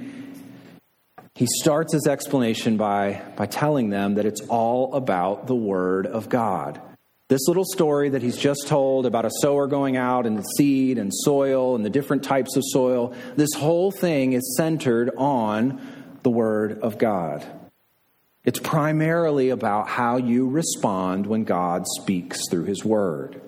he 1.39 1.47
starts 1.61 1.93
his 1.93 2.05
explanation 2.05 2.75
by, 2.75 3.21
by 3.37 3.45
telling 3.45 3.89
them 3.89 4.15
that 4.15 4.25
it's 4.25 4.41
all 4.49 4.93
about 4.93 5.47
the 5.47 5.55
Word 5.55 6.05
of 6.05 6.27
God. 6.27 6.81
This 7.29 7.47
little 7.47 7.63
story 7.63 8.09
that 8.09 8.21
he's 8.21 8.35
just 8.35 8.67
told 8.67 9.05
about 9.05 9.23
a 9.23 9.31
sower 9.41 9.65
going 9.65 9.95
out 9.95 10.25
and 10.25 10.37
the 10.37 10.43
seed 10.43 10.97
and 10.97 11.13
soil 11.13 11.77
and 11.77 11.85
the 11.85 11.89
different 11.89 12.23
types 12.23 12.57
of 12.57 12.63
soil, 12.65 13.13
this 13.37 13.53
whole 13.55 13.89
thing 13.89 14.33
is 14.33 14.57
centered 14.57 15.11
on 15.15 15.79
the 16.23 16.29
Word 16.29 16.81
of 16.81 16.97
God. 16.97 17.45
It's 18.43 18.59
primarily 18.59 19.49
about 19.49 19.87
how 19.87 20.17
you 20.17 20.49
respond 20.49 21.25
when 21.25 21.45
God 21.45 21.85
speaks 22.01 22.49
through 22.49 22.65
His 22.65 22.83
Word. 22.83 23.39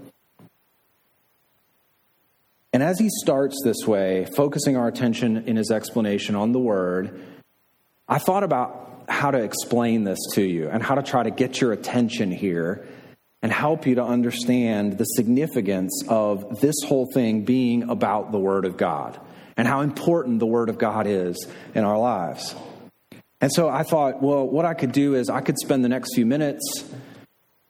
And 2.74 2.82
as 2.82 3.00
he 3.00 3.10
starts 3.22 3.60
this 3.64 3.86
way, 3.86 4.26
focusing 4.26 4.78
our 4.78 4.88
attention 4.88 5.46
in 5.46 5.58
his 5.58 5.72
explanation 5.72 6.36
on 6.36 6.54
the 6.54 6.60
Word, 6.60 7.22
I 8.08 8.18
thought 8.18 8.44
about 8.44 9.04
how 9.10 9.32
to 9.32 9.40
explain 9.40 10.06
this 10.06 10.20
to 10.34 10.42
you 10.42 10.70
and 10.70 10.82
how 10.82 10.96
to 10.96 11.04
try 11.04 11.24
to 11.24 11.32
get 11.32 11.60
your 11.60 11.74
attention 11.74 12.32
here 12.32 12.88
and 13.42 13.52
help 13.52 13.86
you 13.86 13.96
to 13.96 14.04
understand 14.04 14.98
the 14.98 15.04
significance 15.04 16.04
of 16.08 16.62
this 16.62 16.76
whole 16.86 17.08
thing 17.14 17.44
being 17.44 17.90
about 17.90 18.32
the 18.32 18.40
Word 18.40 18.66
of 18.66 18.78
God 18.78 19.20
and 19.58 19.68
how 19.68 19.82
important 19.82 20.40
the 20.40 20.46
Word 20.46 20.70
of 20.70 20.78
God 20.78 21.08
is 21.08 21.48
in 21.76 21.84
our 21.84 21.98
lives. 21.98 22.56
And 23.42 23.52
so 23.52 23.68
I 23.68 23.84
thought, 23.84 24.22
well, 24.22 24.48
what 24.48 24.66
I 24.66 24.76
could 24.76 24.92
do 24.92 25.16
is 25.16 25.30
I 25.30 25.42
could 25.42 25.58
spend 25.58 25.84
the 25.84 25.90
next 25.90 26.14
few 26.14 26.26
minutes 26.26 26.86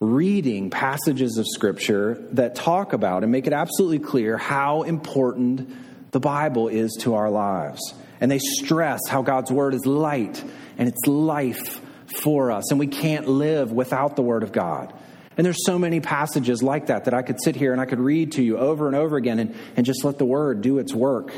reading 0.02 0.72
passages 0.72 1.38
of 1.38 1.46
Scripture 1.48 2.28
that 2.32 2.56
talk 2.56 2.92
about 2.92 3.24
and 3.24 3.32
make 3.32 3.48
it 3.48 3.54
absolutely 3.54 4.00
clear 4.00 4.36
how 4.36 4.82
important 4.82 5.70
the 6.12 6.20
Bible 6.20 6.68
is 6.68 6.98
to 7.02 7.14
our 7.14 7.30
lives 7.30 7.94
and 8.20 8.30
they 8.30 8.40
stress 8.40 9.00
how 9.08 9.22
God's 9.22 9.52
word 9.52 9.76
is 9.76 9.86
light 9.86 10.44
and 10.78 10.90
it's 10.90 11.06
life 11.06 11.80
for 12.22 12.52
us, 12.52 12.72
and 12.72 12.80
we 12.80 12.88
can't 12.88 13.28
live 13.28 13.72
without 13.72 14.16
the 14.16 14.22
word 14.22 14.44
of 14.44 14.52
God. 14.52 14.94
And 15.38 15.46
there's 15.46 15.66
so 15.66 15.80
many 15.80 16.02
passages 16.02 16.62
like 16.62 16.88
that 16.88 17.06
that 17.06 17.14
I 17.14 17.22
could 17.22 17.38
sit 17.42 17.56
here 17.56 17.72
and 17.72 17.80
I 17.80 17.86
could 17.86 18.00
read 18.00 18.34
to 18.34 18.44
you 18.44 18.58
over 18.58 18.88
and 18.88 18.96
over 18.96 19.16
again 19.16 19.40
and, 19.40 19.56
and 19.78 19.86
just 19.86 20.04
let 20.04 20.18
the 20.18 20.26
word 20.26 20.62
do 20.62 20.80
its 20.80 20.94
work 20.94 21.32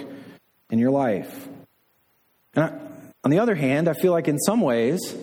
in 0.72 0.79
your 0.79 0.89
life. 0.89 1.48
And 2.55 2.65
I, 2.65 2.79
on 3.24 3.32
the 3.32 3.39
other 3.39 3.55
hand, 3.55 3.88
I 3.88 3.93
feel 3.93 4.12
like 4.12 4.27
in 4.27 4.39
some 4.39 4.62
ways, 4.62 5.15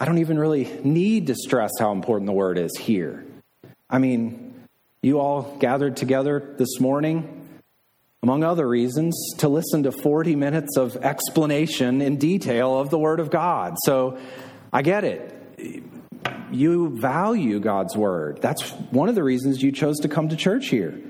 I 0.00 0.06
don't 0.06 0.18
even 0.18 0.38
really 0.38 0.64
need 0.82 1.28
to 1.28 1.34
stress 1.34 1.70
how 1.78 1.92
important 1.92 2.26
the 2.26 2.32
word 2.32 2.58
is 2.58 2.76
here. 2.78 3.24
I 3.88 3.98
mean, 3.98 4.54
you 5.02 5.20
all 5.20 5.56
gathered 5.60 5.96
together 5.96 6.54
this 6.58 6.80
morning 6.80 7.40
among 8.22 8.44
other 8.44 8.68
reasons, 8.68 9.16
to 9.38 9.48
listen 9.48 9.84
to 9.84 9.92
40 9.92 10.36
minutes 10.36 10.76
of 10.76 10.96
explanation 10.96 12.02
in 12.02 12.16
detail 12.16 12.78
of 12.78 12.90
the 12.90 12.98
Word 12.98 13.18
of 13.18 13.30
God. 13.30 13.76
So 13.84 14.18
I 14.72 14.82
get 14.82 15.04
it. 15.04 15.34
You 16.52 16.98
value 17.00 17.60
God's 17.60 17.96
Word. 17.96 18.42
That's 18.42 18.70
one 18.90 19.08
of 19.08 19.14
the 19.14 19.22
reasons 19.22 19.62
you 19.62 19.72
chose 19.72 20.00
to 20.00 20.08
come 20.08 20.28
to 20.28 20.36
church 20.36 20.68
here. 20.68 21.00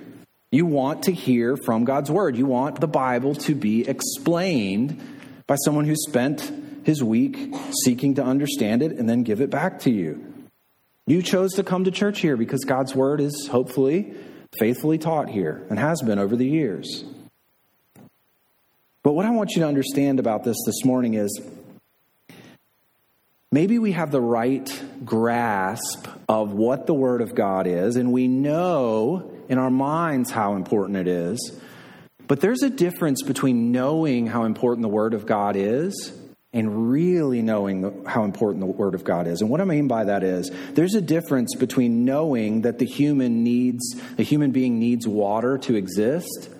You 0.53 0.67
want 0.67 1.05
to 1.05 1.13
hear 1.13 1.57
from 1.57 1.85
God's 1.85 2.11
Word. 2.11 2.37
You 2.37 2.47
want 2.47 2.81
the 2.81 2.89
Bible 2.89 3.35
to 3.37 3.55
be 3.55 3.89
explained 3.89 5.01
by 5.49 5.57
someone 5.57 5.87
who 5.87 5.97
spent 5.97 6.53
his 6.91 7.05
week 7.05 7.55
seeking 7.85 8.17
to 8.17 8.25
understand 8.25 8.83
it 8.83 8.91
and 8.99 9.09
then 9.09 9.23
give 9.23 9.41
it 9.41 9.49
back 9.49 9.79
to 9.79 9.91
you. 9.93 10.35
You 11.07 11.23
chose 11.23 11.53
to 11.55 11.63
come 11.63 11.85
to 11.85 11.93
church 11.93 12.21
here 12.21 12.37
because 12.37 12.65
God's 12.65 12.97
Word 12.97 13.21
is 13.21 13.47
hopefully 13.49 14.13
faithfully 14.59 14.99
taught 14.99 15.29
here 15.29 15.65
and 15.71 15.79
has 15.79 16.03
been 16.03 16.19
over 16.19 16.35
the 16.35 16.47
years. 16.47 17.05
But 19.05 19.13
what 19.13 19.25
I 19.25 19.31
want 19.31 19.53
you 19.53 19.63
to 19.63 19.69
understand 19.69 20.19
about 20.19 20.43
this 20.43 20.57
this 20.67 20.85
morning 20.85 21.15
is 21.15 21.41
maybe 23.53 23.79
we 23.79 23.93
have 23.93 24.11
the 24.11 24.21
right 24.21 24.69
grasp 25.05 26.09
of 26.29 26.53
what 26.53 26.89
the 26.89 26.95
Word 26.95 27.23
of 27.23 27.37
God 27.37 27.69
is, 27.69 27.95
and 27.95 28.13
we 28.13 28.27
know 28.27 29.33
in 29.49 29.59
our 29.59 29.71
minds 29.71 30.33
how 30.33 30.57
important 30.57 30.99
it 30.99 31.07
is. 31.07 31.61
But 32.27 32.41
there's 32.41 32.65
a 32.65 32.71
difference 32.71 33.23
between 33.23 33.71
knowing 33.71 34.27
how 34.27 34.43
important 34.43 34.83
the 34.83 34.89
Word 34.89 35.15
of 35.15 35.25
God 35.25 35.55
is 35.55 36.20
and 36.53 36.91
really 36.91 37.43
knowing 37.43 38.05
how 38.05 38.25
important 38.25 38.61
the 38.61 38.67
Word 38.67 38.95
of 38.95 39.05
God 39.05 39.27
is. 39.27 39.41
And 39.41 39.51
what 39.51 39.61
I 39.61 39.65
mean 39.65 39.87
by 39.87 40.05
that 40.05 40.25
is 40.25 40.51
there's 40.73 40.95
a 40.95 41.01
difference 41.01 41.55
between 41.55 42.05
knowing 42.05 42.63
that 42.63 42.79
the 42.79 42.87
human 42.87 43.45
needs, 43.45 43.95
the 44.17 44.25
human 44.25 44.51
being 44.51 44.81
needs 44.81 45.07
water 45.07 45.59
to 45.59 45.77
exist, 45.77 46.51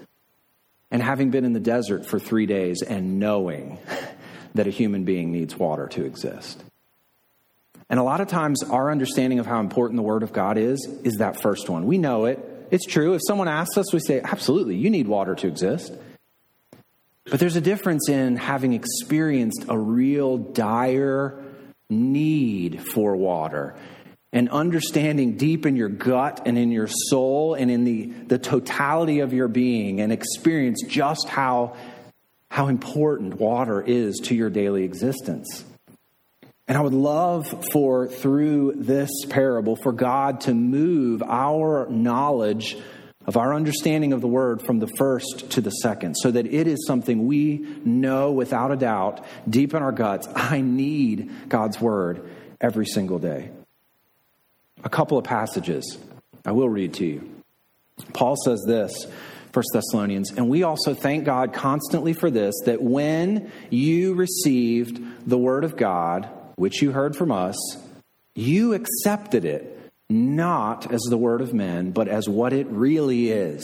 and 0.93 1.03
having 1.03 1.31
been 1.31 1.45
in 1.45 1.53
the 1.53 1.61
desert 1.61 2.07
for 2.07 2.19
three 2.19 2.47
days 2.47 2.83
and 2.83 3.19
knowing 3.19 3.79
that 4.55 4.67
a 4.67 4.71
human 4.71 5.05
being 5.05 5.33
needs 5.33 5.57
water 5.57 5.89
to 5.89 6.05
exist. 6.05 6.63
And 7.89 7.99
a 7.99 8.05
lot 8.05 8.21
of 8.21 8.29
times, 8.29 8.63
our 8.63 8.93
understanding 8.93 9.41
of 9.41 9.47
how 9.47 9.59
important 9.59 9.97
the 9.97 10.03
Word 10.03 10.23
of 10.23 10.33
God 10.33 10.57
is 10.57 10.87
is 11.03 11.17
that 11.17 11.43
first 11.43 11.69
one. 11.69 11.87
We 11.87 11.99
know 11.99 12.27
it. 12.27 12.39
It's 12.71 12.87
true. 12.87 13.15
If 13.15 13.23
someone 13.27 13.49
asks 13.49 13.77
us, 13.77 13.93
we 13.93 13.99
say, 13.99 14.21
Absolutely, 14.23 14.77
you 14.77 14.91
need 14.91 15.09
water 15.09 15.35
to 15.35 15.49
exist. 15.49 15.93
But 17.27 17.39
there's 17.41 17.57
a 17.57 17.61
difference 17.61 18.09
in 18.09 18.37
having 18.37 18.73
experienced 18.73 19.67
a 19.69 19.79
real 19.79 20.39
dire 20.39 21.45
need 21.89 22.83
for 22.83 23.17
water 23.17 23.77
and 24.33 24.49
understanding 24.49 25.37
deep 25.37 25.67
in 25.67 25.77
your 25.77 25.89
gut 25.89 26.43
and 26.47 26.57
in 26.57 26.71
your 26.71 26.87
soul 26.87 27.55
and 27.55 27.71
in 27.71 27.85
the, 27.85 28.07
the 28.07 28.39
totality 28.39 29.21
of 29.21 29.33
your 29.33 29.49
being 29.49 30.01
and 30.01 30.13
experience 30.13 30.83
just 30.87 31.29
how, 31.29 31.77
how 32.51 32.69
important 32.69 33.35
water 33.35 33.83
is 33.83 34.19
to 34.25 34.35
your 34.35 34.51
daily 34.51 34.85
existence. 34.85 35.65
And 36.69 36.79
I 36.79 36.83
would 36.83 36.95
love 36.95 37.65
for, 37.73 38.07
through 38.07 38.75
this 38.77 39.11
parable, 39.29 39.75
for 39.75 39.93
God 39.93 40.43
to 40.43 40.55
move 40.55 41.21
our 41.25 41.89
knowledge 41.91 42.77
of 43.31 43.37
our 43.37 43.55
understanding 43.55 44.13
of 44.13 44.21
the 44.21 44.27
word 44.27 44.61
from 44.61 44.81
the 44.81 44.89
first 44.99 45.51
to 45.51 45.61
the 45.61 45.71
second, 45.71 46.17
so 46.17 46.33
that 46.33 46.47
it 46.47 46.67
is 46.67 46.85
something 46.85 47.29
we 47.29 47.65
know 47.85 48.33
without 48.33 48.73
a 48.73 48.77
doubt 48.77 49.25
deep 49.49 49.73
in 49.73 49.81
our 49.85 49.93
guts. 49.93 50.27
I 50.35 50.61
need 50.63 51.31
God's 51.49 51.81
word 51.81 52.29
every 52.61 52.87
single 52.87 53.21
day. 53.21 53.53
A 54.83 54.89
couple 54.89 55.17
of 55.17 55.23
passages 55.23 55.97
I 56.45 56.51
will 56.51 56.69
read 56.69 56.95
to 56.95 57.07
you. 57.07 57.43
Paul 58.15 58.35
says 58.35 58.65
this, 58.67 59.07
1 59.53 59.65
Thessalonians, 59.75 60.33
and 60.33 60.49
we 60.49 60.65
also 60.65 60.93
thank 60.93 61.25
God 61.25 61.53
constantly 61.53 62.15
for 62.15 62.33
this, 62.33 62.57
that 62.67 62.83
when 62.83 63.53
you 63.71 64.15
received 64.15 65.01
the 65.25 65.39
word 65.39 65.63
of 65.63 65.77
God, 65.77 66.29
which 66.57 66.83
you 66.83 66.91
heard 66.91 67.15
from 67.15 67.31
us, 67.31 67.57
you 68.35 68.75
accepted 68.75 69.45
it 69.45 69.80
not 70.11 70.93
as 70.93 71.01
the 71.09 71.17
word 71.17 71.41
of 71.41 71.55
men, 71.55 71.93
but 71.93 72.09
as 72.09 72.29
what 72.29 72.53
it 72.53 72.67
really 72.67 73.31
is. 73.31 73.63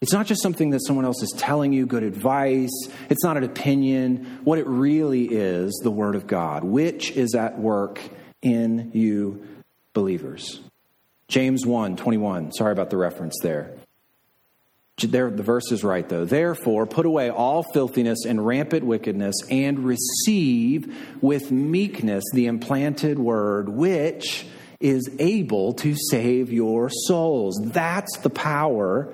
It's 0.00 0.12
not 0.12 0.26
just 0.26 0.42
something 0.42 0.70
that 0.70 0.80
someone 0.86 1.04
else 1.04 1.22
is 1.22 1.34
telling 1.36 1.72
you, 1.72 1.84
good 1.84 2.04
advice. 2.04 2.70
It's 3.10 3.24
not 3.24 3.36
an 3.36 3.42
opinion. 3.42 4.40
What 4.44 4.58
it 4.58 4.66
really 4.66 5.24
is, 5.24 5.72
the 5.82 5.90
Word 5.90 6.14
of 6.14 6.28
God, 6.28 6.62
which 6.62 7.10
is 7.10 7.34
at 7.34 7.58
work 7.58 8.00
in 8.40 8.92
you 8.94 9.44
believers. 9.94 10.60
James 11.26 11.66
1 11.66 11.96
21. 11.96 12.52
Sorry 12.52 12.72
about 12.72 12.90
the 12.90 12.96
reference 12.96 13.36
there. 13.42 13.72
There, 15.00 15.30
the 15.30 15.44
verse 15.44 15.70
is 15.70 15.84
right, 15.84 16.08
though. 16.08 16.24
Therefore, 16.24 16.84
put 16.86 17.06
away 17.06 17.30
all 17.30 17.62
filthiness 17.62 18.24
and 18.24 18.44
rampant 18.44 18.84
wickedness, 18.84 19.34
and 19.48 19.80
receive 19.80 20.96
with 21.20 21.52
meekness 21.52 22.24
the 22.32 22.46
implanted 22.46 23.18
word, 23.18 23.68
which 23.68 24.44
is 24.80 25.10
able 25.18 25.72
to 25.74 25.94
save 26.10 26.52
your 26.52 26.88
souls. 26.88 27.60
That's 27.72 28.18
the 28.18 28.30
power 28.30 29.12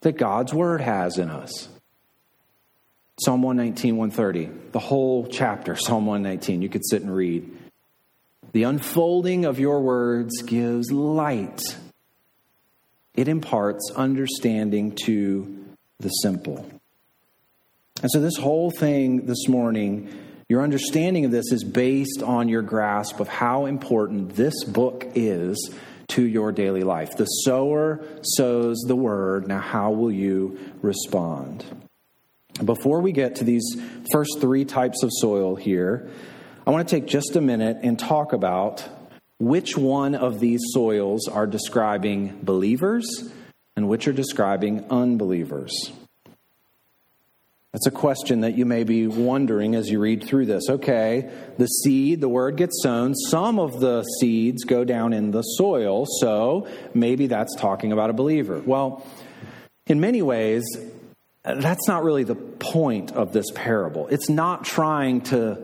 that 0.00 0.16
God's 0.16 0.52
word 0.52 0.80
has 0.80 1.18
in 1.18 1.30
us. 1.30 1.68
Psalm 3.20 3.42
119, 3.42 3.96
130, 3.96 4.70
the 4.72 4.78
whole 4.78 5.26
chapter, 5.26 5.74
Psalm 5.74 6.04
119, 6.06 6.60
you 6.60 6.68
could 6.68 6.86
sit 6.86 7.02
and 7.02 7.14
read. 7.14 7.50
The 8.52 8.64
unfolding 8.64 9.46
of 9.46 9.58
your 9.58 9.80
words 9.80 10.42
gives 10.42 10.90
light, 10.90 11.62
it 13.14 13.28
imparts 13.28 13.90
understanding 13.96 14.94
to 15.06 15.64
the 15.98 16.10
simple. 16.10 16.70
And 18.02 18.10
so, 18.10 18.20
this 18.20 18.36
whole 18.36 18.70
thing 18.70 19.24
this 19.24 19.48
morning 19.48 20.12
your 20.48 20.62
understanding 20.62 21.24
of 21.24 21.30
this 21.30 21.50
is 21.50 21.64
based 21.64 22.22
on 22.22 22.48
your 22.48 22.62
grasp 22.62 23.20
of 23.20 23.28
how 23.28 23.66
important 23.66 24.36
this 24.36 24.64
book 24.64 25.06
is 25.14 25.74
to 26.08 26.22
your 26.22 26.52
daily 26.52 26.82
life. 26.82 27.16
The 27.16 27.24
sower 27.24 28.04
sows 28.22 28.76
the 28.86 28.94
word. 28.94 29.48
Now, 29.48 29.60
how 29.60 29.90
will 29.90 30.12
you 30.12 30.58
respond? 30.82 31.64
Before 32.64 33.00
we 33.00 33.12
get 33.12 33.36
to 33.36 33.44
these 33.44 33.76
first 34.12 34.38
three 34.40 34.64
types 34.64 35.02
of 35.02 35.10
soil 35.12 35.56
here, 35.56 36.08
I 36.66 36.70
want 36.70 36.88
to 36.88 36.94
take 36.94 37.06
just 37.06 37.36
a 37.36 37.40
minute 37.40 37.78
and 37.82 37.98
talk 37.98 38.32
about 38.32 38.88
which 39.38 39.76
one 39.76 40.14
of 40.14 40.40
these 40.40 40.60
soils 40.72 41.28
are 41.28 41.46
describing 41.46 42.38
believers 42.42 43.30
and 43.76 43.88
which 43.88 44.08
are 44.08 44.12
describing 44.12 44.86
unbelievers? 44.90 45.92
That's 47.76 47.88
a 47.88 47.90
question 47.90 48.40
that 48.40 48.56
you 48.56 48.64
may 48.64 48.84
be 48.84 49.06
wondering 49.06 49.74
as 49.74 49.90
you 49.90 50.00
read 50.00 50.24
through 50.24 50.46
this. 50.46 50.70
Okay, 50.70 51.30
the 51.58 51.66
seed, 51.66 52.22
the 52.22 52.28
word 52.28 52.56
gets 52.56 52.82
sown. 52.82 53.14
Some 53.14 53.58
of 53.58 53.80
the 53.80 54.02
seeds 54.18 54.64
go 54.64 54.82
down 54.82 55.12
in 55.12 55.30
the 55.30 55.42
soil, 55.42 56.06
so 56.20 56.66
maybe 56.94 57.26
that's 57.26 57.54
talking 57.56 57.92
about 57.92 58.08
a 58.08 58.14
believer. 58.14 58.62
Well, 58.64 59.06
in 59.86 60.00
many 60.00 60.22
ways, 60.22 60.64
that's 61.44 61.86
not 61.86 62.02
really 62.02 62.24
the 62.24 62.34
point 62.34 63.12
of 63.12 63.34
this 63.34 63.50
parable. 63.54 64.08
It's 64.08 64.30
not 64.30 64.64
trying 64.64 65.20
to, 65.24 65.58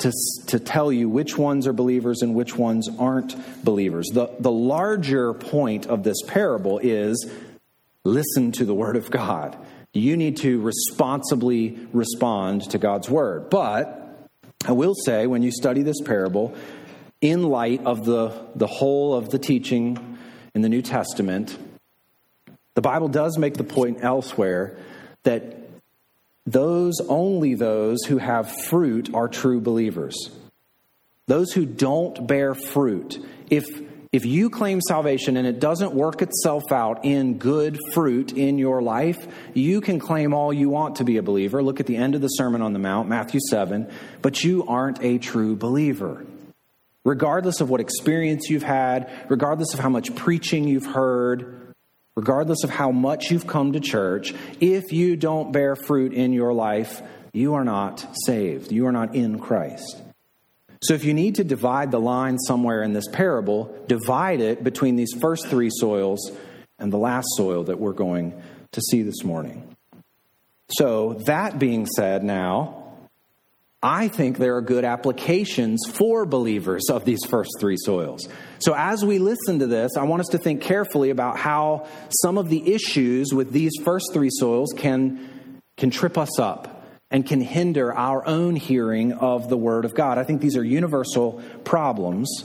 to, 0.00 0.12
to 0.48 0.58
tell 0.58 0.92
you 0.92 1.08
which 1.08 1.38
ones 1.38 1.66
are 1.66 1.72
believers 1.72 2.20
and 2.20 2.34
which 2.34 2.56
ones 2.56 2.90
aren't 2.98 3.64
believers. 3.64 4.10
The, 4.12 4.28
the 4.38 4.52
larger 4.52 5.32
point 5.32 5.86
of 5.86 6.02
this 6.02 6.20
parable 6.26 6.78
is 6.78 7.26
listen 8.04 8.52
to 8.52 8.66
the 8.66 8.74
word 8.74 8.96
of 8.96 9.10
God 9.10 9.56
you 9.98 10.16
need 10.16 10.36
to 10.38 10.60
responsibly 10.60 11.78
respond 11.92 12.70
to 12.70 12.78
God's 12.78 13.08
word. 13.08 13.50
But 13.50 14.28
I 14.66 14.72
will 14.72 14.94
say, 14.94 15.26
when 15.26 15.42
you 15.42 15.50
study 15.50 15.82
this 15.82 16.00
parable, 16.00 16.54
in 17.20 17.42
light 17.42 17.84
of 17.84 18.04
the, 18.04 18.46
the 18.54 18.66
whole 18.66 19.14
of 19.14 19.30
the 19.30 19.38
teaching 19.38 20.18
in 20.54 20.62
the 20.62 20.68
New 20.68 20.82
Testament, 20.82 21.56
the 22.74 22.80
Bible 22.80 23.08
does 23.08 23.38
make 23.38 23.54
the 23.54 23.64
point 23.64 23.98
elsewhere 24.02 24.76
that 25.24 25.58
those, 26.46 27.00
only 27.08 27.54
those 27.54 28.04
who 28.04 28.18
have 28.18 28.50
fruit, 28.66 29.12
are 29.14 29.28
true 29.28 29.60
believers. 29.60 30.30
Those 31.26 31.52
who 31.52 31.66
don't 31.66 32.26
bear 32.26 32.54
fruit, 32.54 33.18
if 33.50 33.66
if 34.10 34.24
you 34.24 34.48
claim 34.48 34.80
salvation 34.80 35.36
and 35.36 35.46
it 35.46 35.60
doesn't 35.60 35.92
work 35.92 36.22
itself 36.22 36.72
out 36.72 37.04
in 37.04 37.36
good 37.36 37.78
fruit 37.92 38.32
in 38.32 38.56
your 38.56 38.80
life, 38.80 39.18
you 39.52 39.80
can 39.80 39.98
claim 39.98 40.32
all 40.32 40.52
you 40.52 40.70
want 40.70 40.96
to 40.96 41.04
be 41.04 41.18
a 41.18 41.22
believer. 41.22 41.62
Look 41.62 41.80
at 41.80 41.86
the 41.86 41.96
end 41.96 42.14
of 42.14 42.22
the 42.22 42.28
Sermon 42.28 42.62
on 42.62 42.72
the 42.72 42.78
Mount, 42.78 43.08
Matthew 43.08 43.40
7, 43.50 43.90
but 44.22 44.42
you 44.42 44.66
aren't 44.66 45.02
a 45.02 45.18
true 45.18 45.56
believer. 45.56 46.24
Regardless 47.04 47.60
of 47.60 47.68
what 47.68 47.80
experience 47.80 48.48
you've 48.48 48.62
had, 48.62 49.10
regardless 49.28 49.74
of 49.74 49.80
how 49.80 49.90
much 49.90 50.14
preaching 50.14 50.66
you've 50.66 50.86
heard, 50.86 51.74
regardless 52.16 52.64
of 52.64 52.70
how 52.70 52.90
much 52.90 53.30
you've 53.30 53.46
come 53.46 53.72
to 53.72 53.80
church, 53.80 54.34
if 54.60 54.90
you 54.90 55.16
don't 55.16 55.52
bear 55.52 55.76
fruit 55.76 56.14
in 56.14 56.32
your 56.32 56.54
life, 56.54 57.02
you 57.32 57.54
are 57.54 57.64
not 57.64 58.06
saved. 58.24 58.72
You 58.72 58.86
are 58.86 58.92
not 58.92 59.14
in 59.14 59.38
Christ. 59.38 60.02
So, 60.82 60.94
if 60.94 61.04
you 61.04 61.12
need 61.12 61.36
to 61.36 61.44
divide 61.44 61.90
the 61.90 61.98
line 61.98 62.38
somewhere 62.38 62.82
in 62.82 62.92
this 62.92 63.08
parable, 63.08 63.76
divide 63.88 64.40
it 64.40 64.62
between 64.62 64.96
these 64.96 65.12
first 65.20 65.48
three 65.48 65.70
soils 65.70 66.30
and 66.78 66.92
the 66.92 66.98
last 66.98 67.26
soil 67.36 67.64
that 67.64 67.80
we're 67.80 67.92
going 67.92 68.40
to 68.72 68.80
see 68.80 69.02
this 69.02 69.24
morning. 69.24 69.76
So, 70.70 71.14
that 71.24 71.58
being 71.58 71.86
said, 71.86 72.22
now, 72.22 72.84
I 73.82 74.08
think 74.08 74.38
there 74.38 74.56
are 74.56 74.60
good 74.60 74.84
applications 74.84 75.80
for 75.88 76.24
believers 76.24 76.90
of 76.90 77.04
these 77.04 77.24
first 77.28 77.50
three 77.58 77.76
soils. 77.78 78.28
So, 78.60 78.72
as 78.76 79.04
we 79.04 79.18
listen 79.18 79.58
to 79.58 79.66
this, 79.66 79.96
I 79.96 80.04
want 80.04 80.20
us 80.20 80.28
to 80.28 80.38
think 80.38 80.62
carefully 80.62 81.10
about 81.10 81.38
how 81.38 81.88
some 82.22 82.38
of 82.38 82.48
the 82.48 82.72
issues 82.72 83.32
with 83.32 83.50
these 83.50 83.72
first 83.82 84.06
three 84.12 84.30
soils 84.30 84.72
can, 84.76 85.60
can 85.76 85.90
trip 85.90 86.16
us 86.16 86.38
up 86.38 86.77
and 87.10 87.26
can 87.26 87.40
hinder 87.40 87.94
our 87.94 88.26
own 88.26 88.56
hearing 88.56 89.12
of 89.12 89.48
the 89.48 89.56
Word 89.56 89.84
of 89.84 89.94
God. 89.94 90.18
I 90.18 90.24
think 90.24 90.40
these 90.40 90.56
are 90.56 90.64
universal 90.64 91.42
problems. 91.64 92.44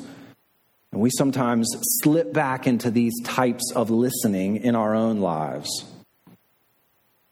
And 0.91 1.01
we 1.01 1.09
sometimes 1.17 1.67
slip 2.01 2.33
back 2.33 2.67
into 2.67 2.91
these 2.91 3.13
types 3.23 3.71
of 3.75 3.89
listening 3.89 4.57
in 4.57 4.75
our 4.75 4.93
own 4.95 5.19
lives. 5.19 5.85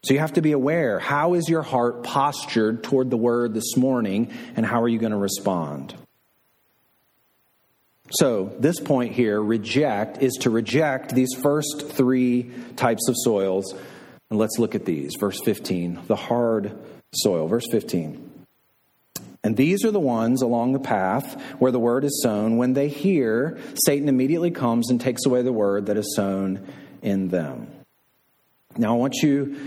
So 0.04 0.16
you 0.16 0.20
have 0.20 0.34
to 0.34 0.42
be 0.42 0.52
aware 0.52 1.00
how 1.00 1.36
is 1.36 1.48
your 1.48 1.62
heart 1.62 2.04
postured 2.04 2.84
toward 2.84 3.12
the 3.12 3.18
Word 3.18 3.54
this 3.54 3.78
morning, 3.78 4.32
and 4.56 4.66
how 4.66 4.82
are 4.82 4.88
you 4.88 4.98
going 4.98 5.12
to 5.12 5.18
respond? 5.18 5.94
So, 8.14 8.54
this 8.60 8.78
point 8.78 9.14
here, 9.14 9.42
reject, 9.42 10.22
is 10.22 10.34
to 10.42 10.50
reject 10.50 11.16
these 11.16 11.34
first 11.42 11.92
three 11.92 12.52
types 12.76 13.08
of 13.08 13.16
soils. 13.24 13.74
And 14.30 14.38
let's 14.38 14.60
look 14.60 14.76
at 14.76 14.86
these. 14.86 15.14
Verse 15.18 15.40
15 15.46 16.02
the 16.08 16.16
hard 16.16 16.78
soil. 17.14 17.48
Verse 17.48 17.68
15. 17.72 18.30
And 19.44 19.58
these 19.58 19.84
are 19.86 19.92
the 19.92 20.00
ones 20.00 20.42
along 20.42 20.74
the 20.74 20.80
path 20.80 21.42
where 21.58 21.72
the 21.72 21.80
word 21.80 22.04
is 22.04 22.22
sown. 22.22 22.58
When 22.58 22.74
they 22.74 22.90
hear, 22.90 23.58
Satan 23.86 24.08
immediately 24.08 24.52
comes 24.52 24.92
and 24.92 25.02
takes 25.02 25.26
away 25.26 25.42
the 25.42 25.52
word 25.52 25.88
that 25.88 25.98
is 25.98 26.16
sown 26.16 26.68
in 27.02 27.30
them. 27.30 27.68
Now, 28.78 28.94
I 28.94 28.98
want 28.98 29.16
you, 29.24 29.58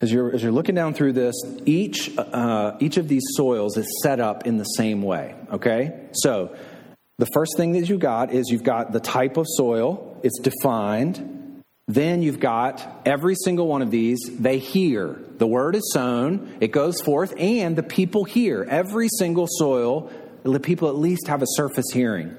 as 0.00 0.12
you're, 0.12 0.34
as 0.34 0.42
you're 0.42 0.52
looking 0.52 0.74
down 0.74 0.94
through 0.94 1.12
this, 1.12 1.34
each, 1.64 2.16
uh, 2.18 2.76
each 2.80 2.96
of 2.96 3.08
these 3.08 3.22
soils 3.36 3.76
is 3.76 3.86
set 4.02 4.18
up 4.18 4.46
in 4.46 4.58
the 4.58 4.64
same 4.64 5.00
way, 5.00 5.34
okay? 5.52 6.08
So, 6.12 6.54
the 7.16 7.26
first 7.26 7.56
thing 7.56 7.72
that 7.72 7.88
you 7.88 7.96
got 7.96 8.32
is 8.32 8.48
you've 8.50 8.64
got 8.64 8.90
the 8.90 8.98
type 8.98 9.36
of 9.36 9.46
soil, 9.48 10.20
it's 10.24 10.40
defined. 10.40 11.43
Then 11.86 12.22
you've 12.22 12.40
got 12.40 13.02
every 13.04 13.34
single 13.34 13.68
one 13.68 13.82
of 13.82 13.90
these, 13.90 14.18
they 14.38 14.58
hear. 14.58 15.20
The 15.36 15.46
word 15.46 15.76
is 15.76 15.92
sown, 15.92 16.56
it 16.60 16.68
goes 16.68 17.00
forth, 17.02 17.34
and 17.38 17.76
the 17.76 17.82
people 17.82 18.24
hear. 18.24 18.66
Every 18.68 19.08
single 19.18 19.46
soil, 19.48 20.10
the 20.44 20.60
people 20.60 20.88
at 20.88 20.96
least 20.96 21.26
have 21.26 21.42
a 21.42 21.46
surface 21.56 21.90
hearing 21.92 22.34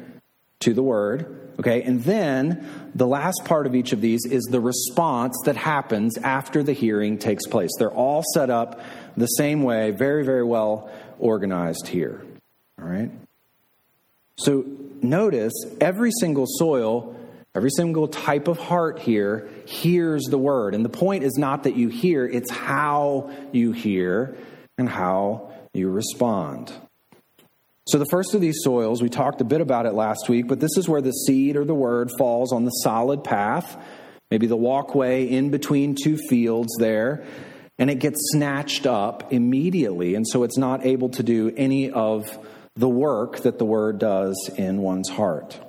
to 0.62 0.74
the 0.74 0.82
word. 0.82 1.42
Okay, 1.60 1.84
and 1.84 2.04
then 2.04 2.92
the 2.96 3.08
last 3.08 3.46
part 3.46 3.66
of 3.66 3.76
each 3.76 3.94
of 3.94 4.02
these 4.02 4.26
is 4.26 4.44
the 4.44 4.60
response 4.60 5.38
that 5.46 5.56
happens 5.56 6.18
after 6.18 6.64
the 6.64 6.74
hearing 6.74 7.18
takes 7.18 7.48
place. 7.48 7.72
They're 7.78 7.92
all 7.92 8.24
set 8.34 8.50
up 8.50 8.82
the 9.16 9.28
same 9.28 9.64
way, 9.64 9.92
very, 9.92 10.26
very 10.26 10.44
well 10.44 10.90
organized 11.18 11.88
here. 11.88 12.26
All 12.82 12.88
right? 12.88 13.10
So 14.38 14.66
notice 15.02 15.54
every 15.80 16.12
single 16.20 16.46
soil 16.46 17.15
Every 17.56 17.70
single 17.70 18.10
type 18.10 18.50
of 18.50 18.58
heart 18.60 19.00
here 19.00 19.50
hears 19.66 20.26
the 20.26 20.38
word. 20.38 20.76
And 20.76 20.84
the 20.84 20.90
point 20.90 21.24
is 21.24 21.38
not 21.38 21.64
that 21.64 21.78
you 21.78 21.88
hear, 21.88 22.28
it's 22.28 22.52
how 22.52 23.32
you 23.54 23.72
hear 23.72 24.36
and 24.78 24.90
how 24.90 25.54
you 25.74 25.90
respond. 25.90 26.74
So, 27.88 27.98
the 27.98 28.08
first 28.08 28.34
of 28.34 28.42
these 28.42 28.58
soils, 28.62 29.02
we 29.02 29.10
talked 29.10 29.42
a 29.42 29.46
bit 29.46 29.62
about 29.62 29.86
it 29.86 29.94
last 29.94 30.28
week, 30.28 30.48
but 30.48 30.60
this 30.60 30.76
is 30.76 30.90
where 30.90 31.02
the 31.02 31.12
seed 31.12 31.56
or 31.56 31.64
the 31.64 31.76
word 31.76 32.10
falls 32.18 32.52
on 32.52 32.66
the 32.66 32.72
solid 32.72 33.24
path, 33.24 33.78
maybe 34.32 34.48
the 34.48 34.58
walkway 34.58 35.26
in 35.26 35.52
between 35.52 35.96
two 35.96 36.18
fields 36.18 36.76
there, 36.80 37.24
and 37.78 37.90
it 37.90 38.00
gets 38.00 38.18
snatched 38.34 38.88
up 38.88 39.32
immediately. 39.32 40.16
And 40.16 40.28
so 40.28 40.44
it's 40.44 40.58
not 40.58 40.86
able 40.86 41.10
to 41.10 41.24
do 41.24 41.54
any 41.56 41.92
of 41.92 42.26
the 42.76 42.90
work 42.90 43.42
that 43.44 43.60
the 43.60 43.66
word 43.66 44.00
does 44.00 44.50
in 44.58 44.82
one's 44.82 45.10
heart. 45.10 45.60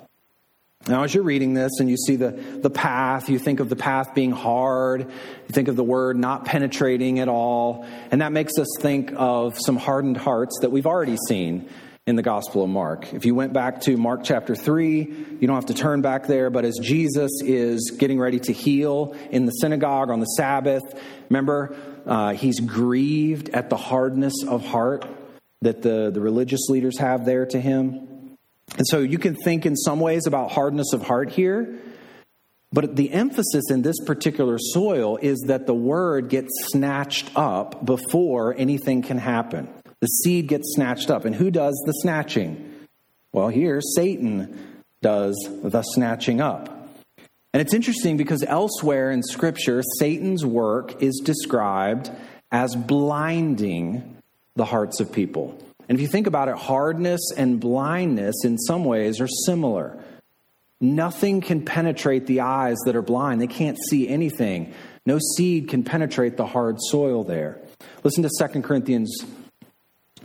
Now, 0.88 1.02
as 1.02 1.12
you're 1.12 1.24
reading 1.24 1.54
this 1.54 1.72
and 1.80 1.90
you 1.90 1.96
see 1.96 2.14
the, 2.14 2.30
the 2.30 2.70
path, 2.70 3.28
you 3.28 3.40
think 3.40 3.58
of 3.58 3.68
the 3.68 3.76
path 3.76 4.14
being 4.14 4.30
hard, 4.30 5.00
you 5.00 5.52
think 5.52 5.66
of 5.66 5.74
the 5.74 5.82
word 5.82 6.16
not 6.16 6.44
penetrating 6.44 7.18
at 7.18 7.28
all, 7.28 7.84
and 8.12 8.20
that 8.20 8.30
makes 8.30 8.56
us 8.56 8.68
think 8.80 9.12
of 9.16 9.58
some 9.58 9.76
hardened 9.76 10.16
hearts 10.16 10.58
that 10.60 10.70
we've 10.70 10.86
already 10.86 11.16
seen 11.26 11.68
in 12.06 12.14
the 12.14 12.22
Gospel 12.22 12.62
of 12.62 12.70
Mark. 12.70 13.12
If 13.12 13.26
you 13.26 13.34
went 13.34 13.52
back 13.52 13.80
to 13.82 13.96
Mark 13.96 14.20
chapter 14.22 14.54
3, 14.54 14.98
you 15.40 15.46
don't 15.48 15.56
have 15.56 15.66
to 15.66 15.74
turn 15.74 16.02
back 16.02 16.28
there, 16.28 16.50
but 16.50 16.64
as 16.64 16.78
Jesus 16.80 17.32
is 17.42 17.96
getting 17.98 18.20
ready 18.20 18.38
to 18.38 18.52
heal 18.52 19.16
in 19.30 19.44
the 19.44 19.52
synagogue 19.52 20.10
on 20.10 20.20
the 20.20 20.26
Sabbath, 20.26 20.84
remember, 21.28 21.76
uh, 22.06 22.32
he's 22.34 22.60
grieved 22.60 23.48
at 23.48 23.70
the 23.70 23.76
hardness 23.76 24.34
of 24.46 24.64
heart 24.64 25.04
that 25.62 25.82
the, 25.82 26.12
the 26.12 26.20
religious 26.20 26.68
leaders 26.68 26.96
have 26.98 27.24
there 27.24 27.44
to 27.46 27.60
him. 27.60 28.15
And 28.76 28.86
so 28.86 28.98
you 28.98 29.18
can 29.18 29.34
think 29.34 29.64
in 29.64 29.76
some 29.76 30.00
ways 30.00 30.26
about 30.26 30.50
hardness 30.50 30.92
of 30.92 31.02
heart 31.02 31.30
here, 31.30 31.78
but 32.72 32.96
the 32.96 33.12
emphasis 33.12 33.70
in 33.70 33.82
this 33.82 33.98
particular 34.04 34.58
soil 34.58 35.16
is 35.16 35.38
that 35.46 35.66
the 35.66 35.74
word 35.74 36.28
gets 36.28 36.50
snatched 36.68 37.30
up 37.36 37.84
before 37.84 38.54
anything 38.58 39.02
can 39.02 39.18
happen. 39.18 39.68
The 40.00 40.08
seed 40.08 40.48
gets 40.48 40.74
snatched 40.74 41.10
up. 41.10 41.24
And 41.24 41.34
who 41.34 41.50
does 41.50 41.80
the 41.86 41.92
snatching? 41.92 42.74
Well, 43.32 43.48
here, 43.48 43.80
Satan 43.80 44.82
does 45.00 45.36
the 45.62 45.82
snatching 45.82 46.40
up. 46.40 46.68
And 47.52 47.62
it's 47.62 47.72
interesting 47.72 48.18
because 48.18 48.42
elsewhere 48.42 49.10
in 49.10 49.22
Scripture, 49.22 49.82
Satan's 49.98 50.44
work 50.44 51.02
is 51.02 51.22
described 51.24 52.10
as 52.52 52.74
blinding 52.76 54.16
the 54.56 54.64
hearts 54.66 55.00
of 55.00 55.12
people. 55.12 55.58
And 55.88 55.96
if 55.96 56.02
you 56.02 56.08
think 56.08 56.26
about 56.26 56.48
it, 56.48 56.56
hardness 56.56 57.30
and 57.36 57.60
blindness 57.60 58.44
in 58.44 58.58
some 58.58 58.84
ways 58.84 59.20
are 59.20 59.28
similar. 59.28 60.02
Nothing 60.80 61.40
can 61.40 61.64
penetrate 61.64 62.26
the 62.26 62.40
eyes 62.40 62.76
that 62.84 62.96
are 62.96 63.02
blind, 63.02 63.40
they 63.40 63.46
can't 63.46 63.78
see 63.88 64.08
anything. 64.08 64.74
No 65.06 65.18
seed 65.36 65.68
can 65.68 65.84
penetrate 65.84 66.36
the 66.36 66.46
hard 66.46 66.76
soil 66.80 67.22
there. 67.22 67.60
Listen 68.02 68.24
to 68.24 68.48
2 68.48 68.62
Corinthians 68.62 69.24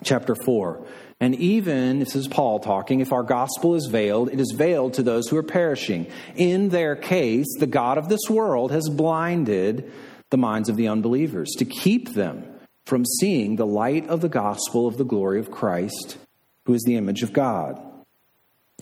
chapter 0.03 0.35
4. 0.35 0.85
And 1.19 1.35
even, 1.35 1.99
this 1.99 2.15
is 2.15 2.27
Paul 2.27 2.59
talking, 2.59 2.99
if 2.99 3.13
our 3.13 3.21
gospel 3.21 3.75
is 3.75 3.87
veiled, 3.91 4.29
it 4.33 4.39
is 4.39 4.55
veiled 4.57 4.95
to 4.95 5.03
those 5.03 5.29
who 5.29 5.37
are 5.37 5.43
perishing. 5.43 6.07
In 6.35 6.69
their 6.69 6.95
case, 6.95 7.45
the 7.59 7.67
God 7.67 7.99
of 7.99 8.09
this 8.09 8.27
world 8.27 8.71
has 8.71 8.89
blinded 8.89 9.91
the 10.31 10.37
minds 10.37 10.67
of 10.67 10.77
the 10.77 10.87
unbelievers 10.87 11.51
to 11.59 11.65
keep 11.65 12.15
them 12.15 12.50
from 12.85 13.05
seeing 13.05 13.55
the 13.55 13.65
light 13.65 14.07
of 14.07 14.21
the 14.21 14.29
gospel 14.29 14.87
of 14.87 14.97
the 14.97 15.05
glory 15.05 15.39
of 15.39 15.51
Christ, 15.51 16.17
who 16.65 16.73
is 16.73 16.83
the 16.83 16.95
image 16.95 17.23
of 17.23 17.33
God. 17.33 17.81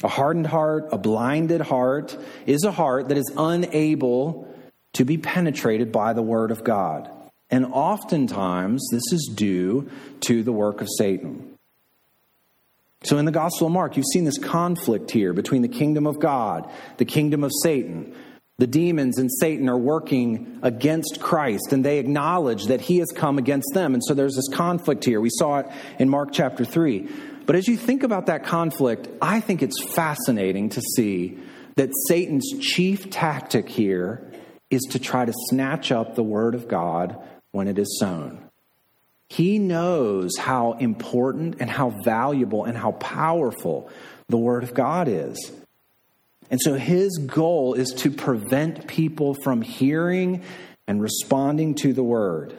A 0.03 0.07
hardened 0.07 0.47
heart, 0.47 0.89
a 0.91 0.97
blinded 0.97 1.61
heart, 1.61 2.17
is 2.45 2.63
a 2.63 2.71
heart 2.71 3.09
that 3.09 3.17
is 3.17 3.31
unable 3.35 4.47
to 4.93 5.05
be 5.05 5.17
penetrated 5.17 5.91
by 5.91 6.13
the 6.13 6.21
word 6.21 6.51
of 6.51 6.63
God. 6.63 7.09
And 7.51 7.65
oftentimes, 7.65 8.87
this 8.91 9.11
is 9.11 9.31
due 9.33 9.89
to 10.21 10.43
the 10.43 10.51
work 10.51 10.81
of 10.81 10.87
Satan. 10.97 11.57
So, 13.03 13.17
in 13.17 13.25
the 13.25 13.31
Gospel 13.31 13.67
of 13.67 13.73
Mark, 13.73 13.95
you've 13.95 14.05
seen 14.11 14.25
this 14.25 14.37
conflict 14.37 15.11
here 15.11 15.33
between 15.33 15.61
the 15.61 15.69
kingdom 15.69 16.05
of 16.05 16.19
God, 16.19 16.69
the 16.97 17.05
kingdom 17.05 17.43
of 17.43 17.51
Satan. 17.63 18.13
The 18.59 18.67
demons 18.67 19.17
and 19.17 19.29
Satan 19.39 19.69
are 19.69 19.77
working 19.77 20.59
against 20.61 21.19
Christ, 21.21 21.71
and 21.71 21.83
they 21.83 21.97
acknowledge 21.97 22.65
that 22.65 22.81
he 22.81 22.97
has 22.97 23.07
come 23.15 23.37
against 23.37 23.73
them. 23.73 23.93
And 23.93 24.03
so 24.03 24.13
there's 24.13 24.35
this 24.35 24.49
conflict 24.49 25.05
here. 25.05 25.21
We 25.21 25.29
saw 25.31 25.59
it 25.59 25.67
in 25.97 26.09
Mark 26.09 26.29
chapter 26.33 26.65
3. 26.65 27.09
But 27.45 27.55
as 27.55 27.67
you 27.67 27.77
think 27.77 28.03
about 28.03 28.25
that 28.25 28.43
conflict, 28.43 29.07
I 29.21 29.39
think 29.39 29.63
it's 29.63 29.81
fascinating 29.93 30.69
to 30.69 30.81
see 30.81 31.39
that 31.77 31.89
Satan's 32.09 32.51
chief 32.59 33.09
tactic 33.09 33.69
here 33.69 34.29
is 34.69 34.81
to 34.91 34.99
try 34.99 35.23
to 35.23 35.33
snatch 35.47 35.91
up 35.91 36.15
the 36.15 36.23
word 36.23 36.53
of 36.53 36.67
God 36.67 37.17
when 37.51 37.69
it 37.69 37.79
is 37.79 37.97
sown. 37.97 38.43
He 39.29 39.57
knows 39.57 40.31
how 40.37 40.73
important 40.73 41.57
and 41.61 41.69
how 41.69 41.91
valuable 42.03 42.65
and 42.65 42.77
how 42.77 42.91
powerful 42.91 43.89
the 44.27 44.37
word 44.37 44.63
of 44.63 44.73
God 44.73 45.07
is. 45.07 45.51
And 46.49 46.59
so 46.61 46.73
his 46.73 47.17
goal 47.17 47.75
is 47.75 47.93
to 47.97 48.11
prevent 48.11 48.87
people 48.87 49.35
from 49.35 49.61
hearing 49.61 50.43
and 50.87 51.01
responding 51.01 51.75
to 51.75 51.93
the 51.93 52.03
word. 52.03 52.57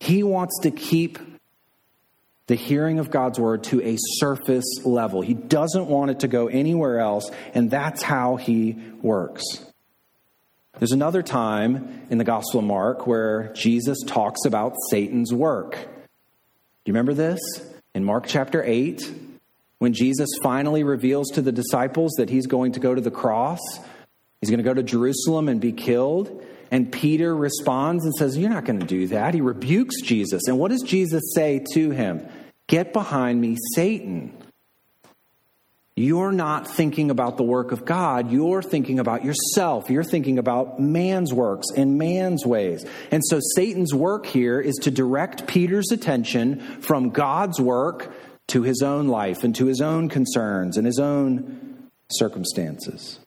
He 0.00 0.22
wants 0.22 0.60
to 0.62 0.70
keep 0.70 1.18
the 2.46 2.54
hearing 2.54 2.98
of 2.98 3.10
God's 3.10 3.38
word 3.38 3.64
to 3.64 3.82
a 3.82 3.96
surface 3.98 4.84
level. 4.84 5.20
He 5.20 5.34
doesn't 5.34 5.86
want 5.86 6.10
it 6.10 6.20
to 6.20 6.28
go 6.28 6.48
anywhere 6.48 6.98
else, 6.98 7.30
and 7.54 7.70
that's 7.70 8.02
how 8.02 8.36
he 8.36 8.78
works. 9.02 9.44
There's 10.78 10.92
another 10.92 11.22
time 11.22 12.06
in 12.10 12.18
the 12.18 12.24
Gospel 12.24 12.60
of 12.60 12.66
Mark 12.66 13.06
where 13.06 13.52
Jesus 13.52 13.98
talks 14.06 14.44
about 14.44 14.74
Satan's 14.90 15.32
work. 15.32 15.72
Do 15.72 15.78
you 16.86 16.92
remember 16.94 17.14
this? 17.14 17.40
In 17.94 18.04
Mark 18.04 18.26
chapter 18.26 18.62
8, 18.62 19.27
when 19.78 19.92
Jesus 19.92 20.28
finally 20.42 20.82
reveals 20.82 21.28
to 21.30 21.42
the 21.42 21.52
disciples 21.52 22.12
that 22.18 22.30
he's 22.30 22.46
going 22.46 22.72
to 22.72 22.80
go 22.80 22.94
to 22.94 23.00
the 23.00 23.10
cross, 23.10 23.60
he's 24.40 24.50
going 24.50 24.58
to 24.58 24.64
go 24.64 24.74
to 24.74 24.82
Jerusalem 24.82 25.48
and 25.48 25.60
be 25.60 25.72
killed. 25.72 26.44
And 26.70 26.92
Peter 26.92 27.34
responds 27.34 28.04
and 28.04 28.14
says, 28.14 28.36
You're 28.36 28.50
not 28.50 28.64
going 28.64 28.80
to 28.80 28.86
do 28.86 29.06
that. 29.08 29.34
He 29.34 29.40
rebukes 29.40 30.02
Jesus. 30.02 30.42
And 30.48 30.58
what 30.58 30.70
does 30.70 30.82
Jesus 30.82 31.32
say 31.34 31.64
to 31.72 31.90
him? 31.90 32.28
Get 32.66 32.92
behind 32.92 33.40
me, 33.40 33.56
Satan. 33.74 34.36
You're 35.98 36.32
not 36.32 36.68
thinking 36.68 37.10
about 37.10 37.38
the 37.38 37.42
work 37.42 37.72
of 37.72 37.84
God. 37.84 38.30
You're 38.30 38.62
thinking 38.62 39.00
about 39.00 39.24
yourself. 39.24 39.90
You're 39.90 40.04
thinking 40.04 40.38
about 40.38 40.78
man's 40.78 41.34
works 41.34 41.66
and 41.76 41.98
man's 41.98 42.46
ways. 42.46 42.86
And 43.10 43.20
so 43.24 43.40
Satan's 43.56 43.92
work 43.92 44.24
here 44.26 44.60
is 44.60 44.76
to 44.82 44.92
direct 44.92 45.48
Peter's 45.48 45.90
attention 45.90 46.60
from 46.82 47.10
God's 47.10 47.60
work 47.60 48.14
to 48.48 48.62
his 48.62 48.82
own 48.82 49.08
life 49.08 49.44
and 49.44 49.54
to 49.56 49.66
his 49.66 49.80
own 49.80 50.08
concerns 50.08 50.76
and 50.76 50.86
his 50.86 50.98
own 50.98 51.90
circumstances. 52.10 53.20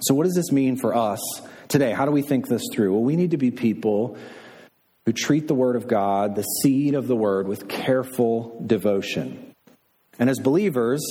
So, 0.00 0.14
what 0.14 0.24
does 0.24 0.34
this 0.34 0.52
mean 0.52 0.76
for 0.76 0.94
us 0.94 1.20
today? 1.68 1.92
How 1.92 2.04
do 2.04 2.10
we 2.12 2.22
think 2.22 2.48
this 2.48 2.62
through? 2.72 2.92
Well, 2.92 3.02
we 3.02 3.16
need 3.16 3.32
to 3.32 3.38
be 3.38 3.50
people 3.50 4.16
who 5.04 5.12
treat 5.12 5.48
the 5.48 5.54
Word 5.54 5.76
of 5.76 5.88
God, 5.88 6.34
the 6.34 6.42
seed 6.42 6.94
of 6.94 7.06
the 7.06 7.16
Word, 7.16 7.48
with 7.48 7.68
careful 7.68 8.62
devotion. 8.66 9.54
And 10.18 10.28
as 10.28 10.38
believers, 10.38 11.02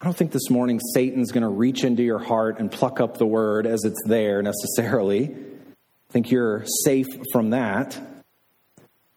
I 0.00 0.04
don't 0.04 0.16
think 0.16 0.32
this 0.32 0.50
morning 0.50 0.80
Satan's 0.94 1.32
going 1.32 1.42
to 1.42 1.48
reach 1.48 1.84
into 1.84 2.02
your 2.02 2.18
heart 2.18 2.60
and 2.60 2.70
pluck 2.70 3.00
up 3.00 3.18
the 3.18 3.26
Word 3.26 3.66
as 3.66 3.84
it's 3.84 4.02
there 4.06 4.42
necessarily. 4.42 5.24
I 5.24 6.12
think 6.12 6.30
you're 6.30 6.64
safe 6.84 7.08
from 7.32 7.50
that. 7.50 8.00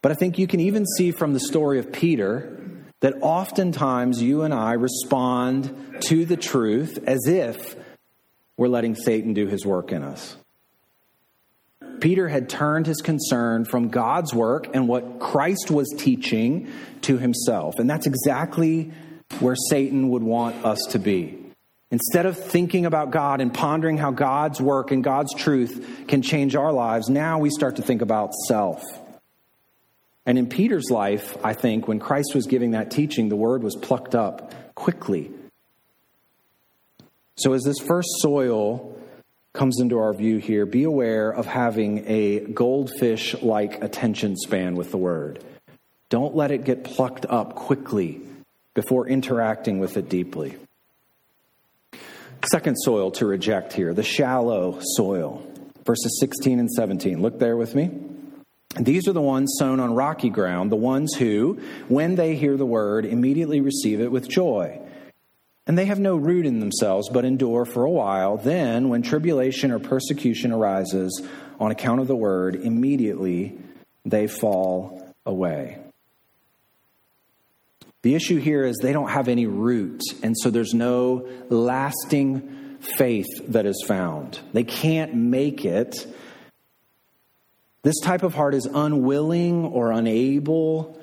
But 0.01 0.11
I 0.11 0.15
think 0.15 0.37
you 0.39 0.47
can 0.47 0.59
even 0.59 0.85
see 0.85 1.11
from 1.11 1.33
the 1.33 1.39
story 1.39 1.79
of 1.79 1.91
Peter 1.91 2.57
that 3.01 3.15
oftentimes 3.21 4.21
you 4.21 4.43
and 4.43 4.53
I 4.53 4.73
respond 4.73 5.97
to 6.01 6.25
the 6.25 6.37
truth 6.37 6.99
as 7.05 7.27
if 7.27 7.75
we're 8.57 8.67
letting 8.67 8.95
Satan 8.95 9.33
do 9.33 9.47
his 9.47 9.65
work 9.65 9.91
in 9.91 10.03
us. 10.03 10.37
Peter 11.99 12.27
had 12.27 12.49
turned 12.49 12.87
his 12.87 13.01
concern 13.01 13.63
from 13.63 13.89
God's 13.89 14.33
work 14.33 14.67
and 14.73 14.87
what 14.87 15.19
Christ 15.19 15.69
was 15.69 15.87
teaching 15.97 16.71
to 17.01 17.17
himself. 17.17 17.77
And 17.77 17.89
that's 17.89 18.07
exactly 18.07 18.91
where 19.39 19.55
Satan 19.55 20.09
would 20.09 20.23
want 20.23 20.65
us 20.65 20.79
to 20.91 20.99
be. 20.99 21.37
Instead 21.91 22.25
of 22.25 22.37
thinking 22.37 22.85
about 22.85 23.11
God 23.11 23.41
and 23.41 23.53
pondering 23.53 23.97
how 23.97 24.11
God's 24.11 24.59
work 24.59 24.91
and 24.91 25.03
God's 25.03 25.33
truth 25.35 26.05
can 26.07 26.21
change 26.21 26.55
our 26.55 26.71
lives, 26.71 27.09
now 27.09 27.37
we 27.37 27.49
start 27.49 27.75
to 27.75 27.81
think 27.81 28.01
about 28.01 28.33
self. 28.47 28.81
And 30.31 30.39
in 30.39 30.47
Peter's 30.47 30.89
life, 30.89 31.35
I 31.43 31.53
think, 31.53 31.89
when 31.89 31.99
Christ 31.99 32.33
was 32.33 32.47
giving 32.47 32.71
that 32.71 32.89
teaching, 32.89 33.27
the 33.27 33.35
word 33.35 33.63
was 33.63 33.75
plucked 33.75 34.15
up 34.15 34.53
quickly. 34.75 35.29
So, 37.35 37.51
as 37.51 37.63
this 37.63 37.79
first 37.79 38.07
soil 38.19 38.97
comes 39.51 39.81
into 39.81 39.99
our 39.99 40.13
view 40.13 40.37
here, 40.37 40.65
be 40.65 40.85
aware 40.85 41.31
of 41.31 41.47
having 41.47 42.05
a 42.07 42.39
goldfish 42.39 43.41
like 43.41 43.83
attention 43.83 44.37
span 44.37 44.75
with 44.75 44.91
the 44.91 44.97
word. 44.97 45.43
Don't 46.07 46.33
let 46.33 46.51
it 46.51 46.63
get 46.63 46.85
plucked 46.85 47.25
up 47.25 47.55
quickly 47.55 48.21
before 48.73 49.09
interacting 49.09 49.79
with 49.79 49.97
it 49.97 50.07
deeply. 50.07 50.55
Second 52.49 52.77
soil 52.77 53.11
to 53.11 53.25
reject 53.25 53.73
here, 53.73 53.93
the 53.93 54.01
shallow 54.01 54.79
soil, 54.95 55.45
verses 55.85 56.21
16 56.21 56.57
and 56.57 56.71
17. 56.71 57.21
Look 57.21 57.37
there 57.37 57.57
with 57.57 57.75
me. 57.75 58.10
These 58.79 59.07
are 59.07 59.13
the 59.13 59.21
ones 59.21 59.55
sown 59.59 59.79
on 59.79 59.93
rocky 59.93 60.29
ground, 60.29 60.71
the 60.71 60.77
ones 60.77 61.13
who, 61.15 61.59
when 61.87 62.15
they 62.15 62.35
hear 62.35 62.55
the 62.57 62.65
word, 62.65 63.05
immediately 63.05 63.59
receive 63.59 63.99
it 63.99 64.11
with 64.11 64.29
joy. 64.29 64.79
And 65.67 65.77
they 65.77 65.85
have 65.85 65.99
no 65.99 66.15
root 66.15 66.45
in 66.45 66.59
themselves, 66.59 67.09
but 67.09 67.25
endure 67.25 67.65
for 67.65 67.83
a 67.83 67.91
while. 67.91 68.37
Then, 68.37 68.89
when 68.89 69.01
tribulation 69.01 69.71
or 69.71 69.79
persecution 69.79 70.51
arises 70.51 71.21
on 71.59 71.71
account 71.71 72.01
of 72.01 72.07
the 72.07 72.15
word, 72.15 72.55
immediately 72.55 73.57
they 74.05 74.27
fall 74.27 75.13
away. 75.25 75.77
The 78.03 78.15
issue 78.15 78.39
here 78.39 78.63
is 78.63 78.77
they 78.77 78.93
don't 78.93 79.11
have 79.11 79.27
any 79.27 79.45
root, 79.45 80.01
and 80.23 80.35
so 80.35 80.49
there's 80.49 80.73
no 80.73 81.27
lasting 81.49 82.77
faith 82.79 83.27
that 83.49 83.67
is 83.67 83.83
found. 83.87 84.39
They 84.53 84.63
can't 84.63 85.13
make 85.13 85.65
it 85.65 86.07
this 87.83 87.99
type 87.99 88.23
of 88.23 88.33
heart 88.33 88.53
is 88.53 88.65
unwilling 88.65 89.65
or 89.65 89.91
unable 89.91 90.99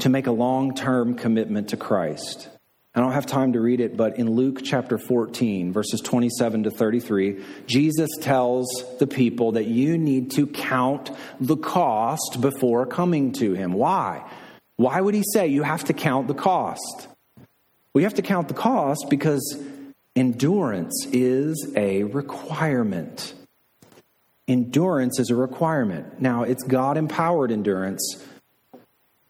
to 0.00 0.08
make 0.08 0.26
a 0.26 0.32
long 0.32 0.74
term 0.74 1.14
commitment 1.14 1.68
to 1.70 1.76
Christ. 1.76 2.48
I 2.94 3.00
don't 3.00 3.12
have 3.12 3.24
time 3.24 3.54
to 3.54 3.60
read 3.60 3.80
it, 3.80 3.96
but 3.96 4.18
in 4.18 4.30
Luke 4.30 4.60
chapter 4.62 4.98
14, 4.98 5.72
verses 5.72 6.00
27 6.02 6.64
to 6.64 6.70
33, 6.70 7.42
Jesus 7.66 8.10
tells 8.20 8.68
the 8.98 9.06
people 9.06 9.52
that 9.52 9.64
you 9.64 9.96
need 9.96 10.32
to 10.32 10.46
count 10.46 11.10
the 11.40 11.56
cost 11.56 12.40
before 12.42 12.84
coming 12.84 13.32
to 13.32 13.54
him. 13.54 13.72
Why? 13.72 14.28
Why 14.76 15.00
would 15.00 15.14
he 15.14 15.24
say 15.32 15.46
you 15.46 15.62
have 15.62 15.84
to 15.84 15.94
count 15.94 16.28
the 16.28 16.34
cost? 16.34 17.08
We 17.94 18.02
have 18.02 18.14
to 18.14 18.22
count 18.22 18.48
the 18.48 18.54
cost 18.54 19.06
because 19.08 19.62
endurance 20.14 21.06
is 21.12 21.72
a 21.74 22.04
requirement. 22.04 23.32
Endurance 24.48 25.20
is 25.20 25.30
a 25.30 25.36
requirement. 25.36 26.20
Now, 26.20 26.42
it's 26.42 26.64
God 26.64 26.96
empowered 26.96 27.52
endurance, 27.52 28.24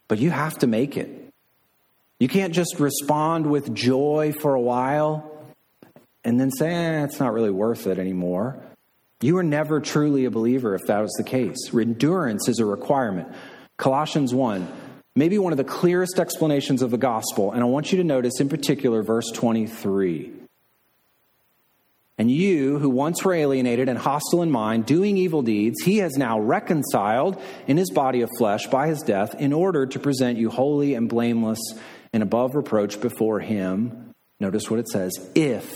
but 0.08 0.18
you 0.18 0.30
have 0.30 0.58
to 0.58 0.66
make 0.66 0.96
it. 0.96 1.22
You 2.18 2.28
can't 2.28 2.54
just 2.54 2.78
respond 2.78 3.46
with 3.46 3.74
joy 3.74 4.32
for 4.40 4.54
a 4.54 4.60
while 4.60 5.28
and 6.24 6.40
then 6.40 6.50
say, 6.50 6.72
eh, 6.72 7.04
it's 7.04 7.18
not 7.18 7.32
really 7.32 7.50
worth 7.50 7.86
it 7.86 7.98
anymore. 7.98 8.62
You 9.20 9.36
are 9.38 9.42
never 9.42 9.80
truly 9.80 10.24
a 10.24 10.30
believer 10.30 10.74
if 10.74 10.82
that 10.86 11.00
was 11.00 11.12
the 11.12 11.24
case. 11.24 11.72
Endurance 11.74 12.48
is 12.48 12.58
a 12.58 12.64
requirement. 12.64 13.28
Colossians 13.76 14.34
1, 14.34 14.66
maybe 15.14 15.38
one 15.38 15.52
of 15.52 15.56
the 15.56 15.64
clearest 15.64 16.18
explanations 16.18 16.82
of 16.82 16.90
the 16.90 16.98
gospel, 16.98 17.52
and 17.52 17.62
I 17.62 17.66
want 17.66 17.92
you 17.92 17.98
to 17.98 18.04
notice 18.04 18.40
in 18.40 18.48
particular 18.48 19.02
verse 19.02 19.30
23. 19.30 20.41
And 22.22 22.30
you, 22.30 22.78
who 22.78 22.88
once 22.88 23.24
were 23.24 23.34
alienated 23.34 23.88
and 23.88 23.98
hostile 23.98 24.42
in 24.42 24.50
mind, 24.52 24.86
doing 24.86 25.16
evil 25.16 25.42
deeds, 25.42 25.82
he 25.82 25.98
has 25.98 26.12
now 26.12 26.38
reconciled 26.38 27.42
in 27.66 27.76
his 27.76 27.90
body 27.90 28.20
of 28.20 28.30
flesh 28.38 28.68
by 28.68 28.86
his 28.86 29.02
death, 29.02 29.34
in 29.40 29.52
order 29.52 29.86
to 29.86 29.98
present 29.98 30.38
you 30.38 30.48
holy 30.48 30.94
and 30.94 31.08
blameless 31.08 31.58
and 32.12 32.22
above 32.22 32.54
reproach 32.54 33.00
before 33.00 33.40
him. 33.40 34.14
Notice 34.38 34.70
what 34.70 34.78
it 34.78 34.88
says 34.88 35.10
if 35.34 35.74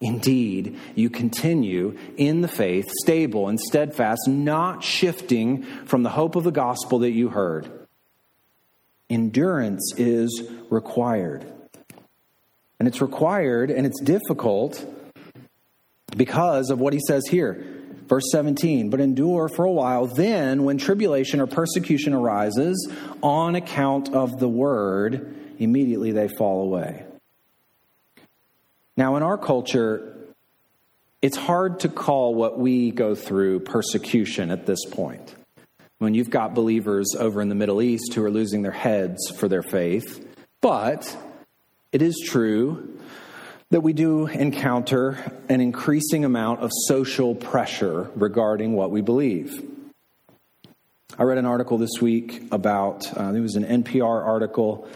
indeed 0.00 0.80
you 0.96 1.10
continue 1.10 1.96
in 2.16 2.40
the 2.40 2.48
faith, 2.48 2.86
stable 3.04 3.46
and 3.46 3.60
steadfast, 3.60 4.22
not 4.26 4.82
shifting 4.82 5.62
from 5.86 6.02
the 6.02 6.10
hope 6.10 6.34
of 6.34 6.42
the 6.42 6.50
gospel 6.50 6.98
that 6.98 7.12
you 7.12 7.28
heard. 7.28 7.70
Endurance 9.08 9.94
is 9.96 10.42
required. 10.70 11.46
And 12.80 12.88
it's 12.88 13.00
required 13.00 13.70
and 13.70 13.86
it's 13.86 14.00
difficult 14.00 14.84
because 16.16 16.70
of 16.70 16.80
what 16.80 16.92
he 16.92 17.00
says 17.06 17.24
here. 17.28 17.64
Verse 18.06 18.24
17, 18.32 18.90
but 18.90 19.00
endure 19.00 19.48
for 19.48 19.64
a 19.64 19.70
while. 19.70 20.06
Then, 20.06 20.64
when 20.64 20.76
tribulation 20.76 21.40
or 21.40 21.46
persecution 21.46 22.12
arises 22.12 22.90
on 23.22 23.54
account 23.54 24.14
of 24.14 24.38
the 24.38 24.48
word, 24.48 25.34
immediately 25.58 26.12
they 26.12 26.28
fall 26.28 26.62
away. 26.62 27.06
Now, 28.96 29.16
in 29.16 29.22
our 29.22 29.38
culture, 29.38 30.14
it's 31.22 31.36
hard 31.36 31.80
to 31.80 31.88
call 31.88 32.34
what 32.34 32.58
we 32.58 32.90
go 32.90 33.14
through 33.14 33.60
persecution 33.60 34.50
at 34.50 34.66
this 34.66 34.84
point. 34.84 35.34
When 35.98 36.12
you've 36.12 36.28
got 36.28 36.54
believers 36.54 37.06
over 37.18 37.40
in 37.40 37.48
the 37.48 37.54
Middle 37.54 37.80
East 37.80 38.12
who 38.12 38.22
are 38.22 38.30
losing 38.30 38.60
their 38.60 38.72
heads 38.72 39.30
for 39.30 39.48
their 39.48 39.62
faith, 39.62 40.22
but 40.60 41.16
it 41.92 42.02
is 42.02 42.22
true 42.26 42.93
that 43.70 43.80
we 43.80 43.92
do 43.92 44.26
encounter 44.26 45.18
an 45.48 45.60
increasing 45.60 46.24
amount 46.24 46.60
of 46.60 46.70
social 46.86 47.34
pressure 47.34 48.10
regarding 48.14 48.74
what 48.74 48.90
we 48.90 49.00
believe. 49.00 49.62
I 51.18 51.22
read 51.22 51.38
an 51.38 51.46
article 51.46 51.78
this 51.78 52.00
week 52.00 52.42
about, 52.50 53.06
uh, 53.18 53.32
it 53.32 53.40
was 53.40 53.54
an 53.54 53.64
NPR 53.84 54.26
article, 54.26 54.88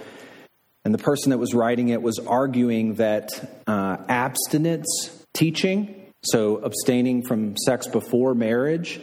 and 0.85 0.93
the 0.93 0.99
person 0.99 1.31
that 1.31 1.39
was 1.39 1.55
writing 1.55 1.89
it 1.89 2.03
was 2.03 2.19
arguing 2.19 2.95
that 2.95 3.31
uh, 3.67 3.99
abstinence 4.09 5.25
teaching, 5.33 5.95
so 6.23 6.57
abstaining 6.57 7.23
from 7.23 7.57
sex 7.57 7.87
before 7.87 8.35
marriage, 8.35 9.01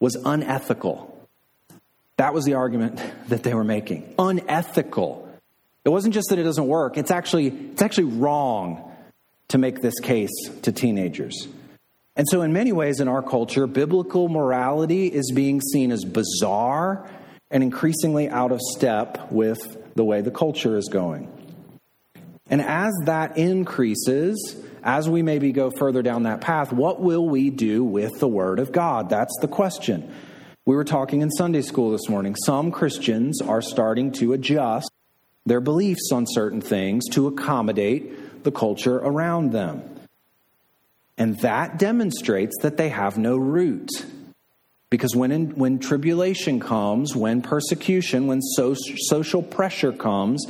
was 0.00 0.14
unethical. 0.14 1.28
That 2.16 2.34
was 2.34 2.44
the 2.44 2.54
argument 2.54 3.00
that 3.28 3.42
they 3.42 3.54
were 3.54 3.64
making. 3.64 4.14
Unethical. 4.18 5.27
It 5.88 5.90
wasn't 5.90 6.12
just 6.12 6.28
that 6.28 6.38
it 6.38 6.42
doesn't 6.42 6.66
work, 6.66 6.98
it's 6.98 7.10
actually, 7.10 7.46
it's 7.46 7.80
actually 7.80 8.12
wrong 8.18 8.92
to 9.48 9.56
make 9.56 9.80
this 9.80 9.98
case 10.00 10.28
to 10.60 10.70
teenagers. 10.70 11.48
And 12.14 12.28
so, 12.28 12.42
in 12.42 12.52
many 12.52 12.72
ways, 12.72 13.00
in 13.00 13.08
our 13.08 13.22
culture, 13.22 13.66
biblical 13.66 14.28
morality 14.28 15.06
is 15.06 15.32
being 15.34 15.62
seen 15.62 15.90
as 15.90 16.04
bizarre 16.04 17.08
and 17.50 17.62
increasingly 17.62 18.28
out 18.28 18.52
of 18.52 18.60
step 18.60 19.32
with 19.32 19.94
the 19.94 20.04
way 20.04 20.20
the 20.20 20.30
culture 20.30 20.76
is 20.76 20.90
going. 20.92 21.32
And 22.50 22.60
as 22.60 22.92
that 23.06 23.38
increases, 23.38 24.62
as 24.82 25.08
we 25.08 25.22
maybe 25.22 25.52
go 25.52 25.70
further 25.70 26.02
down 26.02 26.24
that 26.24 26.42
path, 26.42 26.70
what 26.70 27.00
will 27.00 27.26
we 27.26 27.48
do 27.48 27.82
with 27.82 28.20
the 28.20 28.28
Word 28.28 28.58
of 28.58 28.72
God? 28.72 29.08
That's 29.08 29.38
the 29.40 29.48
question. 29.48 30.14
We 30.66 30.76
were 30.76 30.84
talking 30.84 31.22
in 31.22 31.30
Sunday 31.30 31.62
school 31.62 31.92
this 31.92 32.10
morning. 32.10 32.36
Some 32.44 32.72
Christians 32.72 33.40
are 33.40 33.62
starting 33.62 34.12
to 34.12 34.34
adjust 34.34 34.90
their 35.48 35.60
beliefs 35.60 36.10
on 36.12 36.26
certain 36.26 36.60
things 36.60 37.04
to 37.12 37.26
accommodate 37.26 38.44
the 38.44 38.52
culture 38.52 38.96
around 38.96 39.52
them. 39.52 39.82
And 41.16 41.38
that 41.40 41.78
demonstrates 41.78 42.56
that 42.62 42.76
they 42.76 42.90
have 42.90 43.18
no 43.18 43.36
root. 43.36 43.90
Because 44.90 45.14
when, 45.14 45.32
in, 45.32 45.50
when 45.50 45.78
tribulation 45.78 46.60
comes, 46.60 47.14
when 47.14 47.42
persecution, 47.42 48.26
when 48.26 48.40
so, 48.40 48.74
social 48.96 49.42
pressure 49.42 49.92
comes, 49.92 50.46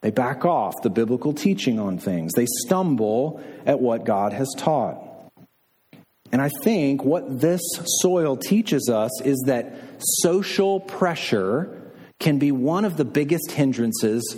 they 0.00 0.10
back 0.10 0.44
off 0.44 0.74
the 0.82 0.90
biblical 0.90 1.32
teaching 1.32 1.80
on 1.80 1.98
things. 1.98 2.32
They 2.34 2.46
stumble 2.66 3.42
at 3.66 3.80
what 3.80 4.04
God 4.04 4.32
has 4.32 4.48
taught. 4.56 5.02
And 6.30 6.42
I 6.42 6.50
think 6.62 7.02
what 7.04 7.40
this 7.40 7.62
soil 8.02 8.36
teaches 8.36 8.88
us 8.88 9.22
is 9.22 9.42
that 9.46 9.74
social 9.98 10.78
pressure 10.78 11.77
can 12.18 12.38
be 12.38 12.52
one 12.52 12.84
of 12.84 12.96
the 12.96 13.04
biggest 13.04 13.50
hindrances 13.50 14.36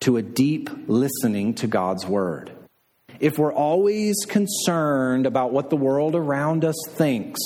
to 0.00 0.16
a 0.16 0.22
deep 0.22 0.70
listening 0.86 1.54
to 1.54 1.66
God's 1.66 2.06
word. 2.06 2.50
If 3.20 3.38
we're 3.38 3.52
always 3.52 4.16
concerned 4.28 5.26
about 5.26 5.52
what 5.52 5.70
the 5.70 5.76
world 5.76 6.14
around 6.14 6.64
us 6.64 6.76
thinks 6.90 7.40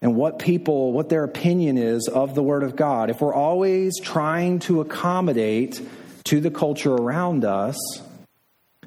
and 0.00 0.16
what 0.16 0.38
people, 0.38 0.92
what 0.92 1.08
their 1.08 1.24
opinion 1.24 1.76
is 1.76 2.08
of 2.08 2.34
the 2.34 2.42
word 2.42 2.62
of 2.62 2.74
God, 2.74 3.10
if 3.10 3.20
we're 3.20 3.34
always 3.34 4.00
trying 4.00 4.60
to 4.60 4.80
accommodate 4.80 5.80
to 6.24 6.40
the 6.40 6.50
culture 6.50 6.94
around 6.94 7.44
us, 7.44 7.76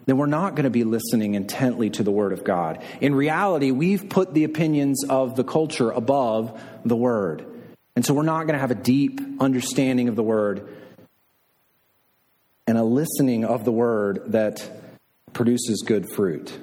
then 0.06 0.17
we're 0.17 0.26
not 0.28 0.56
going 0.56 0.65
to 0.65 0.69
be 0.69 0.84
listening 0.84 1.36
intently 1.36 1.89
to 1.91 2.04
the 2.04 2.12
Word 2.12 2.32
of 2.32 2.43
God. 2.43 2.84
In 3.02 3.15
reality, 3.15 3.71
we've 3.71 4.08
put 4.08 4.34
the 4.34 4.43
opinions 4.43 5.04
of 5.10 5.36
the 5.36 5.43
culture 5.43 5.89
above 5.89 6.62
the 6.84 6.95
Word. 6.95 7.45
And 7.95 8.05
so 8.05 8.13
we're 8.13 8.23
not 8.23 8.43
going 8.43 8.53
to 8.53 8.60
have 8.60 8.71
a 8.71 8.75
deep 8.75 9.21
understanding 9.39 10.10
of 10.10 10.15
the 10.15 10.23
word 10.23 10.67
and 12.67 12.77
a 12.77 12.84
listening 12.84 13.45
of 13.45 13.63
the 13.63 13.71
word 13.71 14.23
that 14.27 14.69
produces 15.34 15.84
good 15.86 16.10
fruit. 16.10 16.58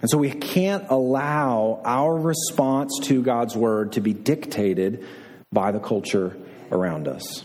And 0.00 0.10
so 0.10 0.18
we 0.18 0.30
can't 0.30 0.86
allow 0.90 1.80
our 1.84 2.16
response 2.16 2.98
to 3.04 3.22
God's 3.22 3.56
word 3.56 3.92
to 3.92 4.00
be 4.00 4.12
dictated 4.12 5.04
by 5.52 5.72
the 5.72 5.80
culture 5.80 6.36
around 6.70 7.08
us. 7.08 7.44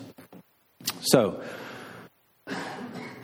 So, 1.01 1.41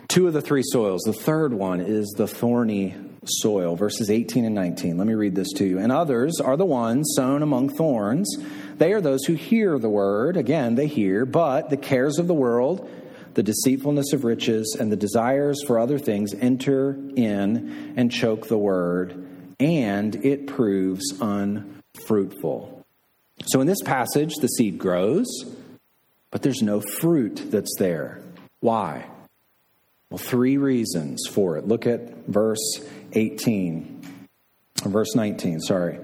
two 0.08 0.26
of 0.26 0.32
the 0.32 0.40
three 0.40 0.62
soils. 0.64 1.02
The 1.02 1.12
third 1.12 1.52
one 1.52 1.80
is 1.80 2.14
the 2.16 2.26
thorny 2.26 2.94
soil, 3.24 3.76
verses 3.76 4.10
18 4.10 4.44
and 4.44 4.54
19. 4.54 4.96
Let 4.96 5.06
me 5.06 5.14
read 5.14 5.34
this 5.34 5.52
to 5.56 5.64
you. 5.64 5.78
And 5.78 5.92
others 5.92 6.40
are 6.40 6.56
the 6.56 6.64
ones 6.64 7.12
sown 7.14 7.42
among 7.42 7.68
thorns 7.68 8.36
they 8.78 8.92
are 8.92 9.00
those 9.00 9.24
who 9.24 9.34
hear 9.34 9.78
the 9.78 9.88
word. 9.88 10.36
Again, 10.36 10.74
they 10.76 10.86
hear, 10.86 11.26
but 11.26 11.70
the 11.70 11.76
cares 11.76 12.18
of 12.18 12.26
the 12.26 12.34
world, 12.34 12.88
the 13.34 13.42
deceitfulness 13.42 14.12
of 14.12 14.24
riches, 14.24 14.76
and 14.78 14.90
the 14.90 14.96
desires 14.96 15.62
for 15.66 15.78
other 15.78 15.98
things 15.98 16.34
enter 16.34 16.96
in 17.16 17.94
and 17.96 18.10
choke 18.10 18.48
the 18.48 18.58
word, 18.58 19.26
and 19.60 20.14
it 20.24 20.46
proves 20.46 21.12
unfruitful. 21.20 22.86
So 23.46 23.60
in 23.60 23.66
this 23.66 23.82
passage, 23.84 24.34
the 24.40 24.48
seed 24.48 24.78
grows, 24.78 25.26
but 26.30 26.42
there's 26.42 26.62
no 26.62 26.80
fruit 26.80 27.50
that's 27.50 27.76
there. 27.78 28.20
Why? 28.60 29.06
Well, 30.10 30.18
three 30.18 30.56
reasons 30.56 31.26
for 31.30 31.56
it. 31.58 31.66
Look 31.66 31.86
at 31.86 32.26
verse 32.26 32.80
18, 33.12 34.02
verse 34.84 35.14
19, 35.14 35.60
sorry. 35.60 35.98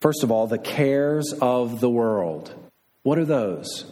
First 0.00 0.22
of 0.22 0.30
all, 0.30 0.46
the 0.46 0.58
cares 0.58 1.32
of 1.40 1.80
the 1.80 1.90
world. 1.90 2.54
What 3.02 3.18
are 3.18 3.24
those? 3.24 3.84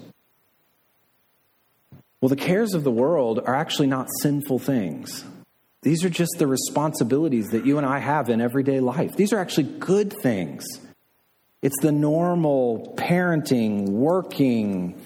Well, 2.20 2.28
the 2.28 2.36
cares 2.36 2.74
of 2.74 2.84
the 2.84 2.90
world 2.90 3.40
are 3.44 3.54
actually 3.54 3.88
not 3.88 4.08
sinful 4.22 4.58
things. 4.58 5.24
These 5.82 6.04
are 6.04 6.10
just 6.10 6.36
the 6.38 6.46
responsibilities 6.46 7.48
that 7.50 7.66
you 7.66 7.76
and 7.76 7.86
I 7.86 7.98
have 7.98 8.30
in 8.30 8.40
everyday 8.40 8.80
life. 8.80 9.14
These 9.16 9.32
are 9.34 9.38
actually 9.38 9.64
good 9.78 10.12
things. 10.22 10.64
It's 11.60 11.78
the 11.82 11.92
normal 11.92 12.94
parenting, 12.96 13.90
working, 13.90 14.98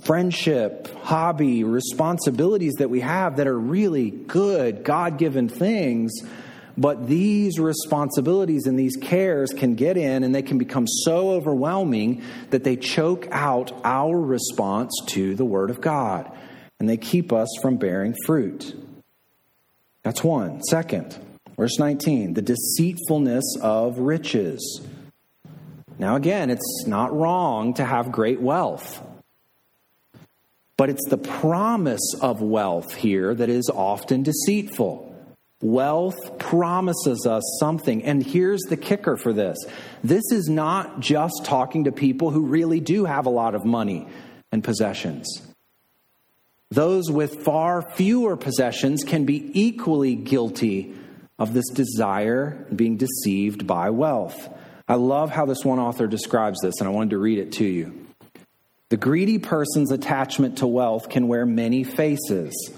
friendship, 0.00 0.88
hobby, 1.02 1.64
responsibilities 1.64 2.74
that 2.78 2.90
we 2.90 3.00
have 3.00 3.36
that 3.36 3.46
are 3.46 3.58
really 3.58 4.10
good, 4.10 4.84
God 4.84 5.18
given 5.18 5.48
things 5.48 6.12
but 6.78 7.08
these 7.08 7.58
responsibilities 7.58 8.66
and 8.66 8.78
these 8.78 8.96
cares 8.96 9.50
can 9.50 9.74
get 9.74 9.96
in 9.96 10.22
and 10.22 10.32
they 10.32 10.42
can 10.42 10.58
become 10.58 10.86
so 10.86 11.32
overwhelming 11.32 12.22
that 12.50 12.62
they 12.62 12.76
choke 12.76 13.26
out 13.32 13.72
our 13.84 14.16
response 14.16 14.96
to 15.06 15.34
the 15.34 15.44
Word 15.44 15.70
of 15.70 15.80
God 15.80 16.30
and 16.78 16.88
they 16.88 16.96
keep 16.96 17.32
us 17.32 17.48
from 17.60 17.78
bearing 17.78 18.14
fruit. 18.24 18.76
That's 20.04 20.22
one. 20.22 20.62
Second, 20.62 21.18
verse 21.56 21.80
19, 21.80 22.34
the 22.34 22.42
deceitfulness 22.42 23.56
of 23.60 23.98
riches. 23.98 24.80
Now, 25.98 26.14
again, 26.14 26.48
it's 26.48 26.84
not 26.86 27.12
wrong 27.12 27.74
to 27.74 27.84
have 27.84 28.12
great 28.12 28.40
wealth. 28.40 29.02
But 30.76 30.90
it's 30.90 31.08
the 31.08 31.18
promise 31.18 32.14
of 32.22 32.40
wealth 32.40 32.94
here 32.94 33.34
that 33.34 33.48
is 33.48 33.68
often 33.68 34.22
deceitful. 34.22 35.07
Wealth 35.60 36.38
promises 36.38 37.26
us 37.26 37.42
something. 37.58 38.04
And 38.04 38.22
here's 38.22 38.60
the 38.68 38.76
kicker 38.76 39.16
for 39.16 39.32
this 39.32 39.58
this 40.04 40.24
is 40.30 40.48
not 40.48 41.00
just 41.00 41.44
talking 41.44 41.84
to 41.84 41.92
people 41.92 42.30
who 42.30 42.46
really 42.46 42.80
do 42.80 43.04
have 43.04 43.26
a 43.26 43.30
lot 43.30 43.54
of 43.54 43.64
money 43.64 44.06
and 44.52 44.62
possessions. 44.62 45.42
Those 46.70 47.10
with 47.10 47.44
far 47.44 47.82
fewer 47.82 48.36
possessions 48.36 49.02
can 49.02 49.24
be 49.24 49.50
equally 49.54 50.14
guilty 50.14 50.94
of 51.38 51.54
this 51.54 51.68
desire, 51.70 52.66
being 52.74 52.96
deceived 52.96 53.66
by 53.66 53.90
wealth. 53.90 54.48
I 54.86 54.94
love 54.94 55.30
how 55.30 55.46
this 55.46 55.64
one 55.64 55.78
author 55.78 56.06
describes 56.06 56.60
this, 56.60 56.80
and 56.80 56.88
I 56.88 56.92
wanted 56.92 57.10
to 57.10 57.18
read 57.18 57.38
it 57.38 57.52
to 57.52 57.64
you. 57.64 58.06
The 58.90 58.96
greedy 58.96 59.38
person's 59.38 59.92
attachment 59.92 60.58
to 60.58 60.66
wealth 60.66 61.08
can 61.08 61.28
wear 61.28 61.44
many 61.46 61.84
faces 61.84 62.72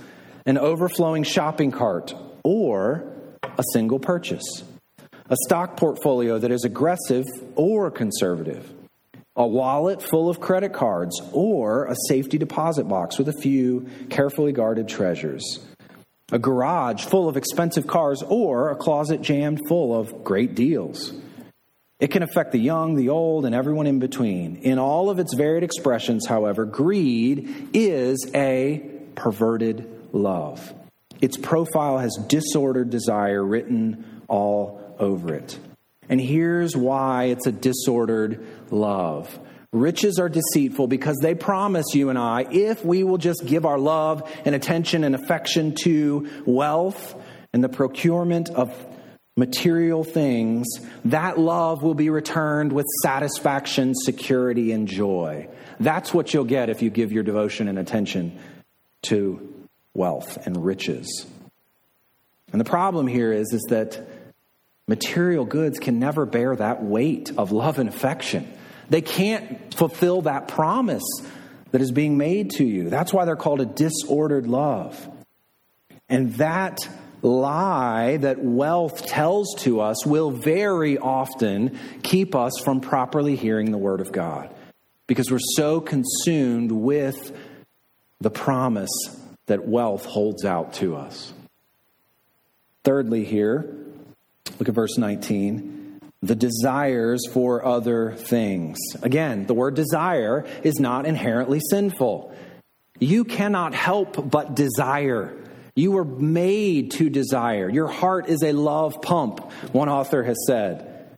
an 0.46 0.56
overflowing 0.56 1.22
shopping 1.22 1.70
cart 1.70 2.14
or 2.44 3.04
a 3.42 3.62
single 3.72 3.98
purchase, 3.98 4.62
a 5.28 5.36
stock 5.46 5.76
portfolio 5.76 6.38
that 6.38 6.50
is 6.50 6.64
aggressive 6.64 7.26
or 7.54 7.90
conservative, 7.90 8.72
a 9.36 9.46
wallet 9.46 10.02
full 10.02 10.28
of 10.28 10.40
credit 10.40 10.72
cards, 10.72 11.20
or 11.32 11.86
a 11.86 11.94
safety 12.08 12.38
deposit 12.38 12.84
box 12.84 13.18
with 13.18 13.28
a 13.28 13.32
few 13.32 13.88
carefully 14.08 14.52
guarded 14.52 14.88
treasures, 14.88 15.60
a 16.32 16.38
garage 16.38 17.04
full 17.04 17.28
of 17.28 17.36
expensive 17.36 17.86
cars, 17.86 18.22
or 18.26 18.70
a 18.70 18.76
closet 18.76 19.22
jammed 19.22 19.60
full 19.68 19.98
of 19.98 20.24
great 20.24 20.54
deals. 20.54 21.12
It 22.00 22.10
can 22.10 22.22
affect 22.22 22.52
the 22.52 22.58
young, 22.58 22.94
the 22.94 23.10
old, 23.10 23.44
and 23.44 23.54
everyone 23.54 23.86
in 23.86 23.98
between. 23.98 24.56
In 24.56 24.78
all 24.78 25.10
of 25.10 25.18
its 25.18 25.34
varied 25.34 25.62
expressions, 25.62 26.26
however, 26.26 26.64
greed 26.64 27.68
is 27.74 28.30
a 28.34 28.82
perverted 29.16 30.08
love. 30.12 30.72
Its 31.20 31.36
profile 31.36 31.98
has 31.98 32.16
disordered 32.28 32.90
desire 32.90 33.44
written 33.44 34.22
all 34.28 34.94
over 34.98 35.34
it. 35.34 35.58
And 36.08 36.20
here's 36.20 36.76
why 36.76 37.24
it's 37.24 37.46
a 37.46 37.52
disordered 37.52 38.44
love. 38.70 39.38
Riches 39.72 40.18
are 40.18 40.28
deceitful 40.28 40.88
because 40.88 41.16
they 41.22 41.34
promise 41.34 41.86
you 41.94 42.08
and 42.10 42.18
I, 42.18 42.44
if 42.50 42.84
we 42.84 43.04
will 43.04 43.18
just 43.18 43.46
give 43.46 43.64
our 43.64 43.78
love 43.78 44.28
and 44.44 44.54
attention 44.54 45.04
and 45.04 45.14
affection 45.14 45.76
to 45.82 46.28
wealth 46.44 47.14
and 47.52 47.62
the 47.62 47.68
procurement 47.68 48.50
of 48.50 48.74
material 49.36 50.02
things, 50.02 50.66
that 51.04 51.38
love 51.38 51.84
will 51.84 51.94
be 51.94 52.10
returned 52.10 52.72
with 52.72 52.86
satisfaction, 53.04 53.94
security, 53.94 54.72
and 54.72 54.88
joy. 54.88 55.48
That's 55.78 56.12
what 56.12 56.34
you'll 56.34 56.44
get 56.44 56.68
if 56.68 56.82
you 56.82 56.90
give 56.90 57.12
your 57.12 57.22
devotion 57.22 57.68
and 57.68 57.78
attention 57.78 58.38
to 59.04 59.59
wealth 59.94 60.46
and 60.46 60.64
riches. 60.64 61.26
And 62.52 62.60
the 62.60 62.64
problem 62.64 63.06
here 63.06 63.32
is, 63.32 63.52
is 63.52 63.62
that 63.68 64.06
material 64.88 65.44
goods 65.44 65.78
can 65.78 65.98
never 65.98 66.26
bear 66.26 66.56
that 66.56 66.82
weight 66.82 67.32
of 67.36 67.52
love 67.52 67.78
and 67.78 67.88
affection. 67.88 68.52
They 68.88 69.02
can't 69.02 69.72
fulfill 69.74 70.22
that 70.22 70.48
promise 70.48 71.04
that 71.70 71.80
is 71.80 71.92
being 71.92 72.18
made 72.18 72.50
to 72.50 72.64
you. 72.64 72.90
That's 72.90 73.12
why 73.12 73.24
they're 73.24 73.36
called 73.36 73.60
a 73.60 73.66
disordered 73.66 74.48
love. 74.48 75.08
And 76.08 76.34
that 76.34 76.78
lie 77.22 78.16
that 78.16 78.42
wealth 78.42 79.06
tells 79.06 79.54
to 79.58 79.80
us 79.80 80.04
will 80.04 80.30
very 80.30 80.98
often 80.98 81.78
keep 82.02 82.34
us 82.34 82.52
from 82.64 82.80
properly 82.80 83.36
hearing 83.36 83.70
the 83.70 83.78
Word 83.78 84.00
of 84.00 84.10
God 84.10 84.52
because 85.06 85.30
we're 85.30 85.38
so 85.56 85.80
consumed 85.80 86.72
with 86.72 87.36
the 88.20 88.30
promise 88.30 88.90
that 89.50 89.66
wealth 89.66 90.04
holds 90.06 90.44
out 90.44 90.74
to 90.74 90.96
us. 90.96 91.32
Thirdly, 92.84 93.24
here, 93.24 93.74
look 94.58 94.68
at 94.68 94.74
verse 94.74 94.96
19 94.96 95.78
the 96.22 96.34
desires 96.34 97.26
for 97.32 97.64
other 97.64 98.12
things. 98.12 98.78
Again, 99.02 99.46
the 99.46 99.54
word 99.54 99.74
desire 99.74 100.44
is 100.62 100.78
not 100.78 101.06
inherently 101.06 101.60
sinful. 101.70 102.34
You 102.98 103.24
cannot 103.24 103.74
help 103.74 104.30
but 104.30 104.54
desire. 104.54 105.34
You 105.74 105.92
were 105.92 106.04
made 106.04 106.90
to 106.92 107.08
desire. 107.08 107.70
Your 107.70 107.88
heart 107.88 108.28
is 108.28 108.42
a 108.42 108.52
love 108.52 109.00
pump, 109.00 109.40
one 109.72 109.88
author 109.88 110.22
has 110.22 110.36
said. 110.46 111.16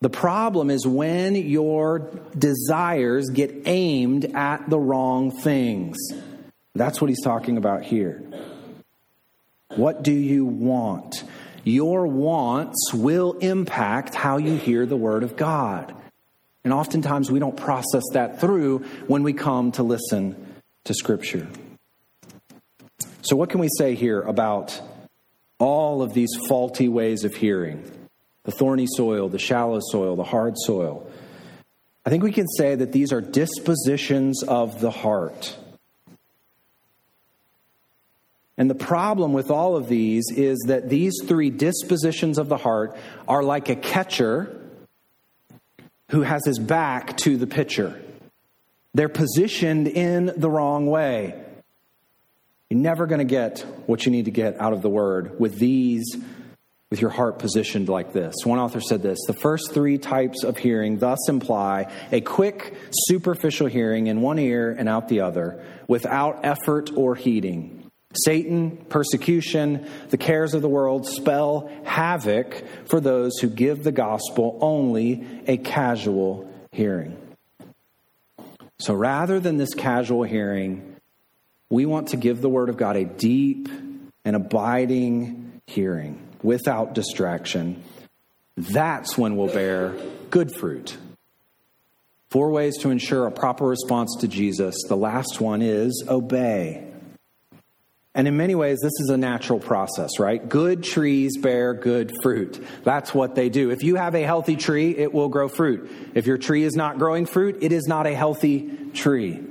The 0.00 0.10
problem 0.10 0.70
is 0.70 0.86
when 0.86 1.36
your 1.36 2.10
desires 2.36 3.28
get 3.28 3.64
aimed 3.66 4.34
at 4.34 4.68
the 4.68 4.78
wrong 4.78 5.30
things. 5.30 5.98
That's 6.74 7.00
what 7.00 7.10
he's 7.10 7.22
talking 7.22 7.58
about 7.58 7.82
here. 7.82 8.22
What 9.68 10.02
do 10.02 10.12
you 10.12 10.44
want? 10.44 11.24
Your 11.64 12.06
wants 12.06 12.92
will 12.92 13.32
impact 13.34 14.14
how 14.14 14.38
you 14.38 14.56
hear 14.56 14.84
the 14.86 14.96
word 14.96 15.22
of 15.22 15.36
God. 15.36 15.94
And 16.64 16.72
oftentimes 16.72 17.30
we 17.30 17.38
don't 17.38 17.56
process 17.56 18.02
that 18.12 18.40
through 18.40 18.80
when 19.06 19.22
we 19.22 19.32
come 19.32 19.72
to 19.72 19.82
listen 19.82 20.54
to 20.84 20.94
Scripture. 20.94 21.48
So, 23.22 23.36
what 23.36 23.50
can 23.50 23.60
we 23.60 23.68
say 23.78 23.94
here 23.94 24.20
about 24.20 24.80
all 25.58 26.02
of 26.02 26.12
these 26.12 26.30
faulty 26.48 26.88
ways 26.88 27.24
of 27.24 27.34
hearing? 27.34 27.90
The 28.44 28.52
thorny 28.52 28.86
soil, 28.88 29.28
the 29.28 29.38
shallow 29.38 29.78
soil, 29.80 30.16
the 30.16 30.24
hard 30.24 30.54
soil. 30.56 31.08
I 32.04 32.10
think 32.10 32.24
we 32.24 32.32
can 32.32 32.48
say 32.48 32.74
that 32.74 32.90
these 32.90 33.12
are 33.12 33.20
dispositions 33.20 34.42
of 34.42 34.80
the 34.80 34.90
heart. 34.90 35.56
And 38.62 38.70
the 38.70 38.76
problem 38.76 39.32
with 39.32 39.50
all 39.50 39.74
of 39.74 39.88
these 39.88 40.24
is 40.30 40.56
that 40.68 40.88
these 40.88 41.14
three 41.24 41.50
dispositions 41.50 42.38
of 42.38 42.48
the 42.48 42.56
heart 42.56 42.96
are 43.26 43.42
like 43.42 43.68
a 43.70 43.74
catcher 43.74 44.56
who 46.10 46.22
has 46.22 46.46
his 46.46 46.60
back 46.60 47.16
to 47.16 47.36
the 47.36 47.48
pitcher. 47.48 48.00
They're 48.94 49.08
positioned 49.08 49.88
in 49.88 50.26
the 50.36 50.48
wrong 50.48 50.86
way. 50.86 51.42
You're 52.70 52.78
never 52.78 53.08
going 53.08 53.18
to 53.18 53.24
get 53.24 53.66
what 53.86 54.06
you 54.06 54.12
need 54.12 54.26
to 54.26 54.30
get 54.30 54.60
out 54.60 54.72
of 54.72 54.80
the 54.80 54.88
word 54.88 55.40
with 55.40 55.58
these, 55.58 56.16
with 56.88 57.00
your 57.00 57.10
heart 57.10 57.40
positioned 57.40 57.88
like 57.88 58.12
this. 58.12 58.32
One 58.44 58.60
author 58.60 58.80
said 58.80 59.02
this 59.02 59.18
The 59.26 59.32
first 59.32 59.72
three 59.72 59.98
types 59.98 60.44
of 60.44 60.56
hearing 60.56 60.98
thus 60.98 61.28
imply 61.28 61.90
a 62.12 62.20
quick, 62.20 62.76
superficial 62.92 63.66
hearing 63.66 64.06
in 64.06 64.20
one 64.20 64.38
ear 64.38 64.70
and 64.70 64.88
out 64.88 65.08
the 65.08 65.22
other, 65.22 65.64
without 65.88 66.44
effort 66.44 66.90
or 66.94 67.16
heeding. 67.16 67.81
Satan, 68.14 68.76
persecution, 68.88 69.88
the 70.10 70.18
cares 70.18 70.54
of 70.54 70.62
the 70.62 70.68
world 70.68 71.06
spell 71.06 71.70
havoc 71.84 72.62
for 72.86 73.00
those 73.00 73.38
who 73.38 73.48
give 73.48 73.84
the 73.84 73.92
gospel 73.92 74.58
only 74.60 75.26
a 75.46 75.56
casual 75.56 76.52
hearing. 76.72 77.16
So 78.78 78.94
rather 78.94 79.40
than 79.40 79.56
this 79.56 79.74
casual 79.74 80.24
hearing, 80.24 80.96
we 81.70 81.86
want 81.86 82.08
to 82.08 82.16
give 82.16 82.40
the 82.40 82.48
Word 82.48 82.68
of 82.68 82.76
God 82.76 82.96
a 82.96 83.04
deep 83.04 83.68
and 84.24 84.36
abiding 84.36 85.60
hearing 85.66 86.20
without 86.42 86.94
distraction. 86.94 87.82
That's 88.56 89.16
when 89.16 89.36
we'll 89.36 89.52
bear 89.52 89.94
good 90.30 90.54
fruit. 90.54 90.96
Four 92.30 92.50
ways 92.50 92.78
to 92.78 92.90
ensure 92.90 93.26
a 93.26 93.30
proper 93.30 93.66
response 93.66 94.16
to 94.20 94.28
Jesus. 94.28 94.74
The 94.88 94.96
last 94.96 95.40
one 95.40 95.62
is 95.62 96.04
obey. 96.08 96.91
And 98.14 98.28
in 98.28 98.36
many 98.36 98.54
ways, 98.54 98.78
this 98.82 98.92
is 99.00 99.08
a 99.08 99.16
natural 99.16 99.58
process, 99.58 100.18
right? 100.18 100.46
Good 100.46 100.82
trees 100.82 101.38
bear 101.38 101.72
good 101.72 102.12
fruit. 102.22 102.62
That's 102.84 103.14
what 103.14 103.34
they 103.34 103.48
do. 103.48 103.70
If 103.70 103.82
you 103.82 103.96
have 103.96 104.14
a 104.14 104.22
healthy 104.22 104.56
tree, 104.56 104.94
it 104.96 105.14
will 105.14 105.30
grow 105.30 105.48
fruit. 105.48 105.90
If 106.14 106.26
your 106.26 106.36
tree 106.36 106.62
is 106.62 106.74
not 106.74 106.98
growing 106.98 107.24
fruit, 107.24 107.58
it 107.62 107.72
is 107.72 107.86
not 107.86 108.06
a 108.06 108.14
healthy 108.14 108.90
tree. 108.92 109.42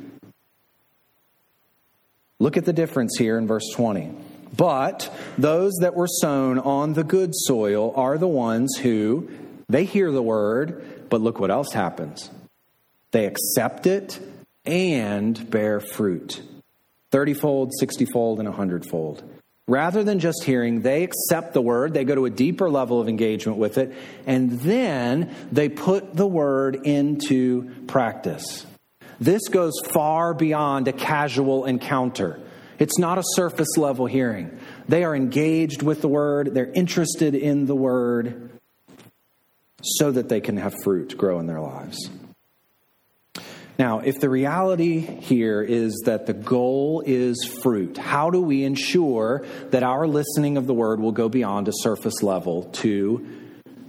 Look 2.38 2.56
at 2.56 2.66
the 2.66 2.74
difference 2.74 3.18
here 3.18 3.38
in 3.38 3.48
verse 3.48 3.68
20. 3.74 4.14
But 4.56 5.12
those 5.38 5.74
that 5.82 5.96
were 5.96 6.08
sown 6.08 6.60
on 6.60 6.94
the 6.94 7.04
good 7.04 7.32
soil 7.34 7.94
are 7.96 8.18
the 8.18 8.28
ones 8.28 8.78
who 8.78 9.30
they 9.70 9.86
hear 9.86 10.12
the 10.12 10.22
word, 10.22 11.08
but 11.10 11.22
look 11.22 11.40
what 11.40 11.50
else 11.50 11.72
happens. 11.72 12.30
They 13.12 13.26
accept 13.26 13.88
it 13.88 14.20
and 14.66 15.50
bear 15.50 15.80
fruit 15.80 16.44
30 17.12 17.34
fold, 17.34 17.72
60 17.80 18.06
fold, 18.06 18.40
and 18.40 18.48
100 18.48 18.86
fold. 18.86 19.24
Rather 19.68 20.04
than 20.04 20.20
just 20.20 20.44
hearing, 20.44 20.82
they 20.82 21.04
accept 21.04 21.54
the 21.54 21.62
word, 21.62 21.94
they 21.94 22.04
go 22.04 22.16
to 22.16 22.26
a 22.26 22.30
deeper 22.30 22.70
level 22.70 23.00
of 23.00 23.08
engagement 23.08 23.58
with 23.58 23.78
it, 23.78 23.94
and 24.26 24.60
then 24.62 25.34
they 25.52 25.70
put 25.70 26.14
the 26.14 26.28
word 26.28 26.76
into 26.84 27.70
practice. 27.86 28.66
This 29.20 29.48
goes 29.50 29.74
far 29.94 30.34
beyond 30.34 30.88
a 30.88 30.94
casual 30.94 31.66
encounter. 31.66 32.40
It's 32.80 32.98
not 32.98 33.20
a 33.20 33.24
surface 33.36 33.78
level 33.78 34.08
hearing. 34.08 34.60
They 34.90 35.04
are 35.04 35.16
engaged 35.16 35.84
with 35.84 36.02
the 36.02 36.08
word, 36.08 36.54
they're 36.54 36.72
interested 36.74 37.36
in 37.36 37.66
the 37.66 37.76
word 37.76 38.50
so 39.84 40.12
that 40.12 40.28
they 40.28 40.42
can 40.42 40.58
have 40.58 40.74
fruit 40.84 41.18
grow 41.18 41.40
in 41.40 41.46
their 41.46 41.62
lives. 41.62 42.10
Now, 43.80 44.00
if 44.00 44.20
the 44.20 44.30
reality 44.30 45.00
here 45.00 45.62
is 45.62 46.04
that 46.06 46.26
the 46.26 46.34
goal 46.34 47.04
is 47.06 47.44
fruit, 47.44 47.98
how 47.98 48.30
do 48.30 48.42
we 48.42 48.64
ensure 48.64 49.46
that 49.72 49.84
our 49.84 50.08
listening 50.08 50.58
of 50.58 50.68
the 50.68 50.74
word 50.74 51.00
will 51.00 51.12
go 51.12 51.30
beyond 51.30 51.68
a 51.68 51.74
surface 51.74 52.22
level 52.22 52.64
to 52.74 53.26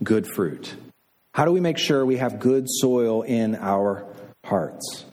good 0.03 0.27
fruit? 0.27 0.75
How 1.35 1.45
do 1.45 1.53
we 1.53 1.61
make 1.61 1.79
sure 1.79 2.05
we 2.05 2.19
have 2.19 2.39
good 2.39 2.67
soil 2.69 3.23
in 3.23 3.55
our 3.57 4.07
hearts? 4.45 5.05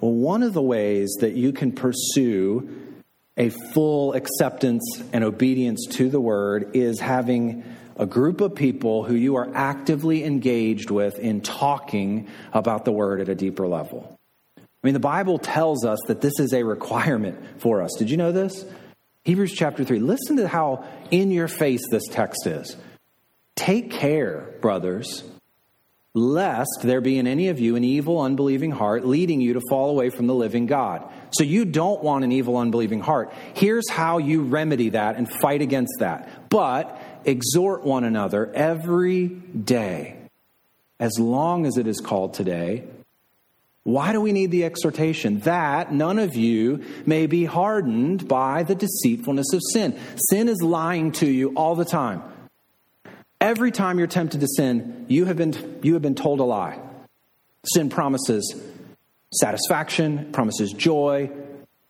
Well, 0.00 0.12
one 0.12 0.42
of 0.42 0.52
the 0.52 0.62
ways 0.62 1.16
that 1.20 1.34
you 1.34 1.52
can 1.52 1.72
pursue 1.72 2.94
a 3.36 3.50
full 3.72 4.12
acceptance 4.12 5.02
and 5.12 5.24
obedience 5.24 5.86
to 5.90 6.08
the 6.08 6.20
word 6.20 6.72
is 6.74 7.00
having 7.00 7.64
a 7.96 8.06
group 8.06 8.40
of 8.40 8.54
people 8.54 9.04
who 9.04 9.14
you 9.14 9.36
are 9.36 9.50
actively 9.54 10.24
engaged 10.24 10.90
with 10.90 11.18
in 11.18 11.40
talking 11.40 12.28
about 12.52 12.84
the 12.84 12.92
word 12.92 13.20
at 13.20 13.28
a 13.28 13.34
deeper 13.34 13.66
level. 13.66 14.18
I 14.58 14.62
mean, 14.82 14.94
the 14.94 15.00
Bible 15.00 15.38
tells 15.38 15.84
us 15.84 15.98
that 16.08 16.20
this 16.20 16.38
is 16.38 16.52
a 16.52 16.62
requirement 16.62 17.60
for 17.60 17.80
us. 17.82 17.90
Did 17.98 18.10
you 18.10 18.16
know 18.16 18.32
this? 18.32 18.64
Hebrews 19.24 19.54
chapter 19.54 19.84
3. 19.84 20.00
Listen 20.00 20.36
to 20.36 20.46
how 20.46 20.84
in 21.10 21.30
your 21.30 21.48
face 21.48 21.82
this 21.90 22.06
text 22.10 22.46
is. 22.46 22.76
Take 23.56 23.90
care, 23.90 24.54
brothers, 24.60 25.24
lest 26.12 26.80
there 26.82 27.00
be 27.00 27.18
in 27.18 27.26
any 27.26 27.48
of 27.48 27.58
you 27.58 27.76
an 27.76 27.84
evil, 27.84 28.20
unbelieving 28.20 28.70
heart 28.70 29.06
leading 29.06 29.40
you 29.40 29.54
to 29.54 29.60
fall 29.70 29.90
away 29.90 30.10
from 30.10 30.26
the 30.26 30.34
living 30.34 30.66
God. 30.66 31.10
So 31.30 31.42
you 31.42 31.64
don't 31.64 32.02
want 32.02 32.24
an 32.24 32.32
evil, 32.32 32.56
unbelieving 32.56 33.00
heart. 33.00 33.32
Here's 33.54 33.88
how 33.88 34.18
you 34.18 34.42
remedy 34.42 34.90
that 34.90 35.16
and 35.16 35.28
fight 35.28 35.62
against 35.62 35.94
that. 36.00 36.48
But 36.50 37.00
exhort 37.24 37.84
one 37.84 38.04
another 38.04 38.52
every 38.54 39.28
day, 39.28 40.16
as 41.00 41.18
long 41.18 41.66
as 41.66 41.76
it 41.76 41.86
is 41.86 42.00
called 42.00 42.34
today. 42.34 42.84
Why 43.82 44.12
do 44.12 44.20
we 44.20 44.32
need 44.32 44.50
the 44.50 44.64
exhortation? 44.64 45.40
That 45.40 45.92
none 45.92 46.18
of 46.18 46.36
you 46.36 46.84
may 47.04 47.26
be 47.26 47.44
hardened 47.44 48.26
by 48.26 48.62
the 48.62 48.74
deceitfulness 48.74 49.52
of 49.52 49.60
sin. 49.72 49.98
Sin 50.30 50.48
is 50.48 50.62
lying 50.62 51.12
to 51.12 51.26
you 51.26 51.52
all 51.54 51.74
the 51.74 51.84
time. 51.84 52.22
Every 53.40 53.70
time 53.70 53.98
you're 53.98 54.06
tempted 54.06 54.40
to 54.40 54.48
sin, 54.48 55.04
you 55.08 55.26
have 55.26 55.36
been, 55.36 55.80
you 55.82 55.92
have 55.92 56.02
been 56.02 56.14
told 56.14 56.40
a 56.40 56.44
lie. 56.44 56.78
Sin 57.74 57.90
promises 57.90 58.58
satisfaction, 59.34 60.32
promises 60.32 60.72
joy, 60.72 61.30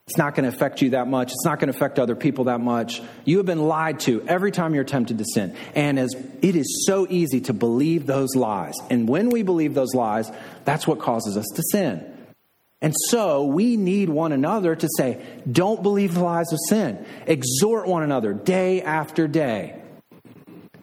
it's 0.06 0.18
not 0.18 0.34
going 0.34 0.48
to 0.48 0.54
affect 0.54 0.82
you 0.82 0.90
that 0.90 1.08
much. 1.08 1.32
It's 1.32 1.46
not 1.46 1.58
going 1.58 1.72
to 1.72 1.76
affect 1.76 1.98
other 1.98 2.14
people 2.14 2.44
that 2.44 2.60
much. 2.60 3.00
You 3.24 3.38
have 3.38 3.46
been 3.46 3.66
lied 3.66 4.00
to 4.00 4.22
every 4.28 4.50
time 4.50 4.74
you're 4.74 4.84
tempted 4.84 5.16
to 5.16 5.24
sin. 5.32 5.56
And 5.74 5.98
as 5.98 6.14
it 6.42 6.56
is 6.56 6.84
so 6.86 7.06
easy 7.08 7.40
to 7.42 7.54
believe 7.54 8.04
those 8.04 8.36
lies. 8.36 8.74
And 8.90 9.08
when 9.08 9.30
we 9.30 9.42
believe 9.42 9.72
those 9.72 9.94
lies, 9.94 10.30
that's 10.66 10.86
what 10.86 10.98
causes 10.98 11.38
us 11.38 11.46
to 11.54 11.62
sin. 11.72 12.10
And 12.82 12.94
so 13.08 13.46
we 13.46 13.78
need 13.78 14.10
one 14.10 14.32
another 14.32 14.76
to 14.76 14.88
say, 14.98 15.24
don't 15.50 15.82
believe 15.82 16.12
the 16.12 16.22
lies 16.22 16.52
of 16.52 16.58
sin. 16.68 17.02
Exhort 17.26 17.86
one 17.86 18.02
another 18.02 18.34
day 18.34 18.82
after 18.82 19.26
day. 19.26 19.80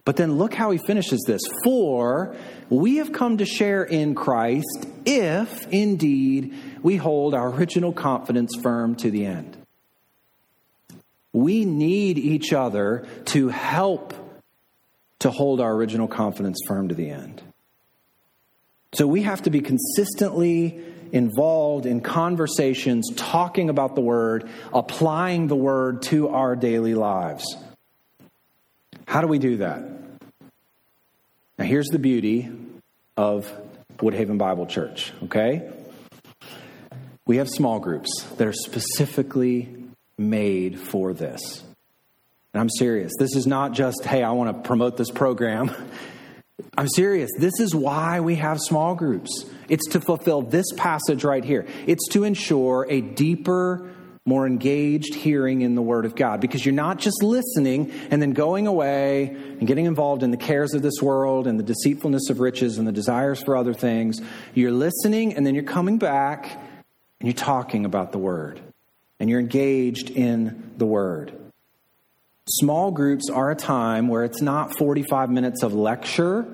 But 0.04 0.16
then 0.16 0.40
look 0.40 0.56
how 0.56 0.72
he 0.72 0.80
finishes 0.80 1.24
this. 1.28 1.42
For 1.64 2.36
we 2.72 2.96
have 2.96 3.14
come 3.14 3.38
to 3.38 3.46
share 3.46 3.84
in 3.84 4.16
Christ 4.16 4.88
if 5.06 5.68
indeed 5.68 6.56
we 6.84 6.98
hold 6.98 7.34
our 7.34 7.50
original 7.50 7.94
confidence 7.94 8.52
firm 8.62 8.96
to 8.96 9.12
the 9.12 9.26
end. 9.26 9.58
We 11.34 11.66
need 11.66 12.18
each 12.18 12.52
other 12.54 13.08
to 13.26 13.50
help 13.50 14.14
to 15.20 15.30
hold 15.30 15.62
our 15.62 15.72
original 15.74 16.08
confidence 16.08 16.60
firm 16.68 16.90
to 16.90 16.96
the 16.96 17.10
end. 17.10 17.42
So 18.94 19.08
we 19.08 19.22
have 19.22 19.44
to 19.44 19.50
be 19.50 19.62
consistently 19.62 20.84
involved 21.12 21.86
in 21.86 22.02
conversations, 22.02 23.08
talking 23.16 23.70
about 23.70 23.96
the 23.96 24.02
Word, 24.02 24.50
applying 24.74 25.48
the 25.48 25.56
Word 25.56 26.02
to 26.04 26.30
our 26.30 26.56
daily 26.56 26.96
lives. 26.96 27.56
How 29.06 29.22
do 29.22 29.28
we 29.28 29.40
do 29.40 29.58
that? 29.58 29.84
Now, 31.58 31.66
here's 31.66 31.88
the 31.88 32.00
beauty 32.00 32.50
of 33.16 33.52
Woodhaven 33.98 34.38
Bible 34.38 34.66
Church, 34.66 35.14
okay? 35.24 35.70
We 37.32 37.38
have 37.38 37.48
small 37.48 37.80
groups 37.80 38.26
that 38.36 38.46
are 38.46 38.52
specifically 38.52 39.70
made 40.18 40.78
for 40.78 41.14
this. 41.14 41.64
And 42.54 42.60
I'm 42.60 42.70
serious. 42.70 43.14
This 43.18 43.38
is 43.38 43.48
not 43.48 43.72
just, 43.72 44.04
hey, 44.04 44.22
I 44.22 44.32
want 44.32 44.54
to 44.54 44.68
promote 44.68 44.98
this 44.98 45.10
program. 45.10 45.72
I'm 46.78 46.90
serious. 46.90 47.30
This 47.40 47.58
is 47.62 47.74
why 47.74 48.20
we 48.20 48.36
have 48.36 48.60
small 48.60 48.96
groups. 48.96 49.46
It's 49.70 49.88
to 49.92 50.02
fulfill 50.02 50.42
this 50.42 50.66
passage 50.76 51.24
right 51.24 51.46
here. 51.46 51.66
It's 51.88 52.06
to 52.10 52.26
ensure 52.26 52.86
a 52.90 53.00
deeper, 53.00 53.90
more 54.26 54.46
engaged 54.46 55.16
hearing 55.16 55.62
in 55.62 55.76
the 55.76 55.82
Word 55.82 56.04
of 56.04 56.18
God 56.18 56.42
because 56.42 56.66
you're 56.66 56.76
not 56.76 57.00
just 57.00 57.24
listening 57.24 57.94
and 58.10 58.22
then 58.22 58.34
going 58.34 58.68
away 58.68 59.28
and 59.28 59.66
getting 59.66 59.86
involved 59.86 60.24
in 60.24 60.32
the 60.32 60.38
cares 60.38 60.74
of 60.74 60.82
this 60.82 61.02
world 61.02 61.48
and 61.48 61.58
the 61.58 61.64
deceitfulness 61.64 62.30
of 62.30 62.42
riches 62.42 62.78
and 62.78 62.86
the 62.86 62.92
desires 62.92 63.42
for 63.42 63.56
other 63.56 63.74
things. 63.74 64.20
You're 64.54 64.74
listening 64.74 65.34
and 65.34 65.48
then 65.48 65.56
you're 65.56 65.64
coming 65.64 65.98
back 65.98 66.60
and 67.22 67.28
you're 67.28 67.34
talking 67.34 67.86
about 67.86 68.12
the 68.12 68.18
Word 68.18 68.60
and 69.20 69.30
you're 69.30 69.40
engaged 69.40 70.10
in 70.10 70.72
the 70.78 70.88
Word. 70.88 71.32
Small 72.50 72.90
groups 72.90 73.30
are 73.30 73.52
a 73.52 73.56
time 73.56 74.08
where 74.08 74.24
it's 74.24 74.42
not 74.42 74.76
45 74.76 75.30
minutes 75.30 75.62
of 75.62 75.76
lecture. 75.76 76.48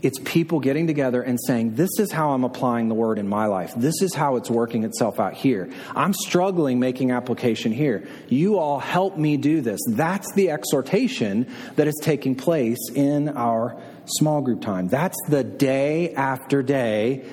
It's 0.00 0.18
people 0.24 0.60
getting 0.60 0.86
together 0.86 1.20
and 1.20 1.38
saying, 1.46 1.74
This 1.74 1.90
is 1.98 2.10
how 2.10 2.30
I'm 2.30 2.42
applying 2.44 2.88
the 2.88 2.94
word 2.94 3.18
in 3.18 3.28
my 3.28 3.44
life. 3.44 3.74
This 3.76 4.00
is 4.00 4.14
how 4.14 4.36
it's 4.36 4.48
working 4.48 4.84
itself 4.84 5.20
out 5.20 5.34
here. 5.34 5.70
I'm 5.94 6.14
struggling 6.14 6.80
making 6.80 7.10
application 7.10 7.72
here. 7.72 8.08
You 8.30 8.58
all 8.58 8.78
help 8.78 9.18
me 9.18 9.36
do 9.36 9.60
this. 9.60 9.78
That's 9.90 10.32
the 10.32 10.50
exhortation 10.50 11.46
that 11.76 11.86
is 11.86 12.00
taking 12.02 12.34
place 12.34 12.78
in 12.94 13.28
our 13.28 13.78
small 14.06 14.40
group 14.40 14.62
time. 14.62 14.88
That's 14.88 15.18
the 15.28 15.44
day 15.44 16.14
after 16.14 16.62
day 16.62 17.26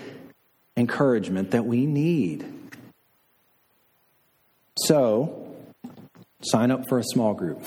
encouragement 0.78 1.52
that 1.52 1.66
we 1.66 1.86
need. 1.86 2.46
So, 4.78 5.56
sign 6.44 6.72
up 6.72 6.88
for 6.88 7.00
a 7.00 7.04
small 7.04 7.34
group. 7.34 7.62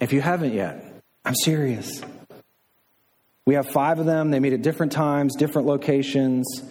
if 0.00 0.12
you 0.12 0.20
haven't 0.20 0.52
yet, 0.52 0.84
I'm 1.24 1.36
serious. 1.36 2.02
We 3.46 3.54
have 3.54 3.68
five 3.68 3.98
of 3.98 4.06
them. 4.06 4.30
They 4.30 4.40
meet 4.40 4.52
at 4.52 4.60
different 4.60 4.92
times, 4.92 5.36
different 5.36 5.68
locations. 5.68 6.62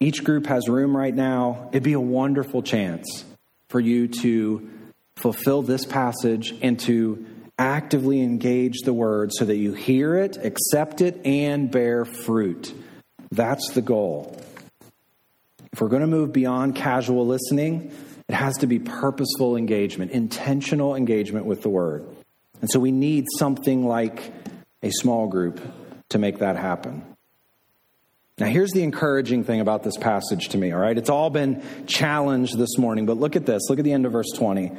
Each 0.00 0.24
group 0.24 0.46
has 0.46 0.68
room 0.68 0.96
right 0.96 1.14
now. 1.14 1.68
It'd 1.70 1.82
be 1.82 1.92
a 1.92 2.00
wonderful 2.00 2.62
chance 2.62 3.24
for 3.68 3.78
you 3.78 4.08
to 4.08 4.68
fulfill 5.16 5.62
this 5.62 5.84
passage 5.84 6.54
and 6.62 6.80
to 6.80 7.24
actively 7.58 8.20
engage 8.20 8.80
the 8.84 8.92
word 8.92 9.30
so 9.32 9.44
that 9.44 9.56
you 9.56 9.74
hear 9.74 10.16
it, 10.16 10.36
accept 10.42 11.00
it, 11.00 11.20
and 11.24 11.70
bear 11.70 12.04
fruit. 12.04 12.74
That's 13.30 13.70
the 13.70 13.82
goal. 13.82 14.40
If 15.72 15.80
we're 15.80 15.88
going 15.88 16.02
to 16.02 16.08
move 16.08 16.32
beyond 16.32 16.76
casual 16.76 17.26
listening, 17.26 17.92
it 18.28 18.34
has 18.34 18.56
to 18.58 18.66
be 18.66 18.78
purposeful 18.78 19.56
engagement, 19.56 20.12
intentional 20.12 20.94
engagement 20.94 21.46
with 21.46 21.62
the 21.62 21.68
word. 21.68 22.06
And 22.60 22.70
so 22.70 22.80
we 22.80 22.92
need 22.92 23.24
something 23.38 23.86
like 23.86 24.32
a 24.82 24.90
small 24.90 25.26
group 25.26 25.60
to 26.10 26.18
make 26.18 26.38
that 26.38 26.56
happen. 26.56 27.04
Now, 28.38 28.46
here's 28.46 28.72
the 28.72 28.82
encouraging 28.82 29.44
thing 29.44 29.60
about 29.60 29.84
this 29.84 29.96
passage 29.96 30.48
to 30.50 30.58
me, 30.58 30.72
all 30.72 30.80
right? 30.80 30.98
It's 30.98 31.10
all 31.10 31.30
been 31.30 31.62
challenged 31.86 32.58
this 32.58 32.78
morning, 32.78 33.06
but 33.06 33.16
look 33.16 33.36
at 33.36 33.46
this. 33.46 33.62
Look 33.68 33.78
at 33.78 33.84
the 33.84 33.92
end 33.92 34.06
of 34.06 34.12
verse 34.12 34.30
20. 34.34 34.72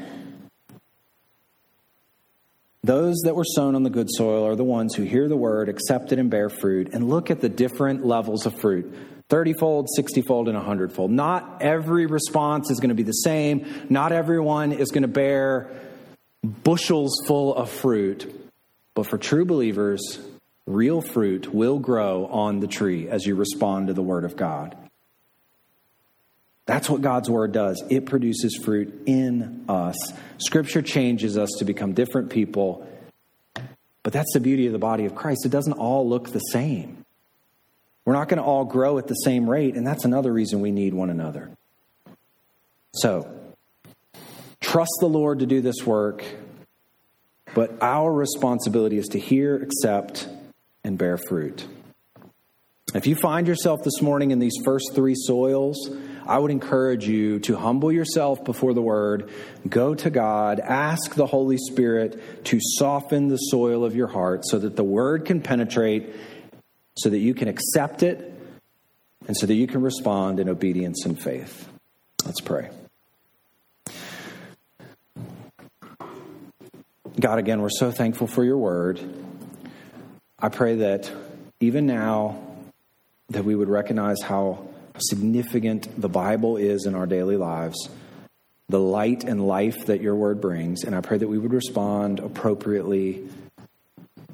Those 2.85 3.15
that 3.23 3.35
were 3.35 3.45
sown 3.45 3.73
on 3.73 3.81
the 3.81 3.89
good 3.89 4.09
soil 4.11 4.45
are 4.45 4.55
the 4.55 4.63
ones 4.63 4.93
who 4.93 5.01
hear 5.01 5.27
the 5.27 5.35
word, 5.35 5.69
accept 5.69 6.11
it, 6.11 6.19
and 6.19 6.29
bear 6.29 6.49
fruit. 6.49 6.93
And 6.93 7.09
look 7.09 7.31
at 7.31 7.41
the 7.41 7.49
different 7.49 8.05
levels 8.05 8.45
of 8.45 8.59
fruit 8.59 8.93
30 9.29 9.53
fold, 9.59 9.87
60 9.95 10.21
fold, 10.21 10.47
and 10.47 10.55
100 10.55 10.93
fold. 10.93 11.09
Not 11.09 11.63
every 11.63 12.05
response 12.05 12.69
is 12.69 12.79
going 12.79 12.89
to 12.89 12.95
be 12.95 13.01
the 13.01 13.11
same. 13.11 13.87
Not 13.89 14.11
everyone 14.11 14.71
is 14.71 14.91
going 14.91 15.01
to 15.01 15.07
bear 15.07 15.71
bushels 16.43 17.23
full 17.25 17.55
of 17.55 17.71
fruit. 17.71 18.51
But 18.93 19.07
for 19.07 19.17
true 19.17 19.45
believers, 19.45 20.19
real 20.67 21.01
fruit 21.01 21.51
will 21.51 21.79
grow 21.79 22.27
on 22.27 22.59
the 22.59 22.67
tree 22.67 23.09
as 23.09 23.25
you 23.25 23.33
respond 23.33 23.87
to 23.87 23.93
the 23.93 24.03
word 24.03 24.25
of 24.25 24.35
God. 24.35 24.77
That's 26.65 26.89
what 26.89 27.01
God's 27.01 27.29
word 27.29 27.51
does. 27.51 27.83
It 27.89 28.05
produces 28.05 28.59
fruit 28.63 29.03
in 29.05 29.65
us. 29.69 29.95
Scripture 30.39 30.81
changes 30.81 31.37
us 31.37 31.49
to 31.59 31.65
become 31.65 31.93
different 31.93 32.31
people. 32.31 32.87
But 34.01 34.13
that's 34.13 34.33
the 34.33 34.39
beauty 34.39 34.65
of 34.67 34.73
the 34.73 34.79
body 34.79 35.05
of 35.05 35.15
Christ. 35.15 35.45
It 35.45 35.49
doesn't 35.49 35.73
all 35.73 36.07
look 36.07 36.31
the 36.31 36.39
same. 36.39 37.05
We're 38.03 38.13
not 38.13 38.29
going 38.29 38.37
to 38.37 38.43
all 38.43 38.65
grow 38.65 38.97
at 38.99 39.07
the 39.07 39.15
same 39.15 39.49
rate, 39.49 39.75
and 39.75 39.85
that's 39.85 40.05
another 40.05 40.31
reason 40.31 40.61
we 40.61 40.71
need 40.71 40.93
one 40.93 41.09
another. 41.09 41.49
So, 42.93 43.27
trust 44.59 44.91
the 44.99 45.07
Lord 45.07 45.39
to 45.39 45.47
do 45.47 45.59
this 45.59 45.83
work, 45.85 46.23
but 47.55 47.81
our 47.81 48.13
responsibility 48.13 48.97
is 48.97 49.07
to 49.09 49.19
hear, 49.19 49.55
accept, 49.55 50.29
and 50.83 50.97
bear 50.99 51.17
fruit. 51.17 51.65
If 52.93 53.07
you 53.07 53.15
find 53.15 53.47
yourself 53.47 53.83
this 53.83 54.01
morning 54.01 54.31
in 54.31 54.39
these 54.39 54.55
first 54.63 54.91
three 54.93 55.15
soils, 55.15 55.89
I 56.25 56.39
would 56.39 56.51
encourage 56.51 57.07
you 57.07 57.39
to 57.41 57.55
humble 57.55 57.91
yourself 57.91 58.43
before 58.43 58.73
the 58.73 58.81
Word, 58.81 59.29
go 59.67 59.93
to 59.95 60.09
God, 60.09 60.59
ask 60.59 61.13
the 61.13 61.27
Holy 61.27 61.57
Spirit 61.57 62.45
to 62.45 62.59
soften 62.61 63.27
the 63.27 63.37
soil 63.37 63.85
of 63.85 63.95
your 63.95 64.07
heart 64.07 64.41
so 64.45 64.57
that 64.59 64.75
the 64.75 64.83
Word 64.83 65.25
can 65.25 65.41
penetrate, 65.41 66.15
so 66.97 67.09
that 67.09 67.19
you 67.19 67.33
can 67.33 67.47
accept 67.47 68.03
it, 68.03 68.33
and 69.27 69.37
so 69.37 69.45
that 69.45 69.55
you 69.55 69.67
can 69.67 69.81
respond 69.81 70.39
in 70.39 70.49
obedience 70.49 71.05
and 71.05 71.19
faith. 71.19 71.69
Let's 72.25 72.41
pray. 72.41 72.69
God, 77.19 77.39
again, 77.39 77.61
we're 77.61 77.69
so 77.69 77.91
thankful 77.91 78.27
for 78.27 78.43
your 78.43 78.57
word. 78.57 78.99
I 80.37 80.49
pray 80.49 80.75
that 80.75 81.09
even 81.61 81.85
now, 81.85 82.41
that 83.29 83.45
we 83.45 83.55
would 83.55 83.69
recognize 83.69 84.21
how 84.21 84.67
significant 84.97 85.99
the 85.99 86.09
Bible 86.09 86.57
is 86.57 86.85
in 86.85 86.95
our 86.95 87.05
daily 87.05 87.37
lives, 87.37 87.89
the 88.69 88.79
light 88.79 89.23
and 89.23 89.45
life 89.45 89.85
that 89.85 90.01
your 90.01 90.15
word 90.15 90.41
brings. 90.41 90.83
And 90.83 90.95
I 90.95 91.01
pray 91.01 91.17
that 91.17 91.27
we 91.27 91.37
would 91.37 91.53
respond 91.53 92.19
appropriately 92.19 93.27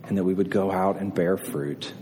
and 0.04 0.18
that 0.18 0.24
we 0.24 0.34
would 0.34 0.50
go 0.50 0.72
out 0.72 0.98
and 0.98 1.14
bear 1.14 1.38
fruit. 1.38 1.94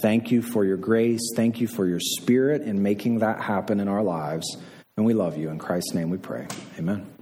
Thank 0.00 0.30
you 0.30 0.42
for 0.42 0.64
your 0.64 0.76
grace. 0.76 1.32
Thank 1.34 1.60
you 1.60 1.66
for 1.66 1.86
your 1.86 2.00
spirit 2.00 2.62
in 2.62 2.82
making 2.82 3.20
that 3.20 3.40
happen 3.40 3.80
in 3.80 3.88
our 3.88 4.02
lives. 4.02 4.56
And 4.96 5.06
we 5.06 5.14
love 5.14 5.38
you. 5.38 5.50
In 5.50 5.58
Christ's 5.58 5.94
name 5.94 6.10
we 6.10 6.18
pray. 6.18 6.46
Amen. 6.78 7.13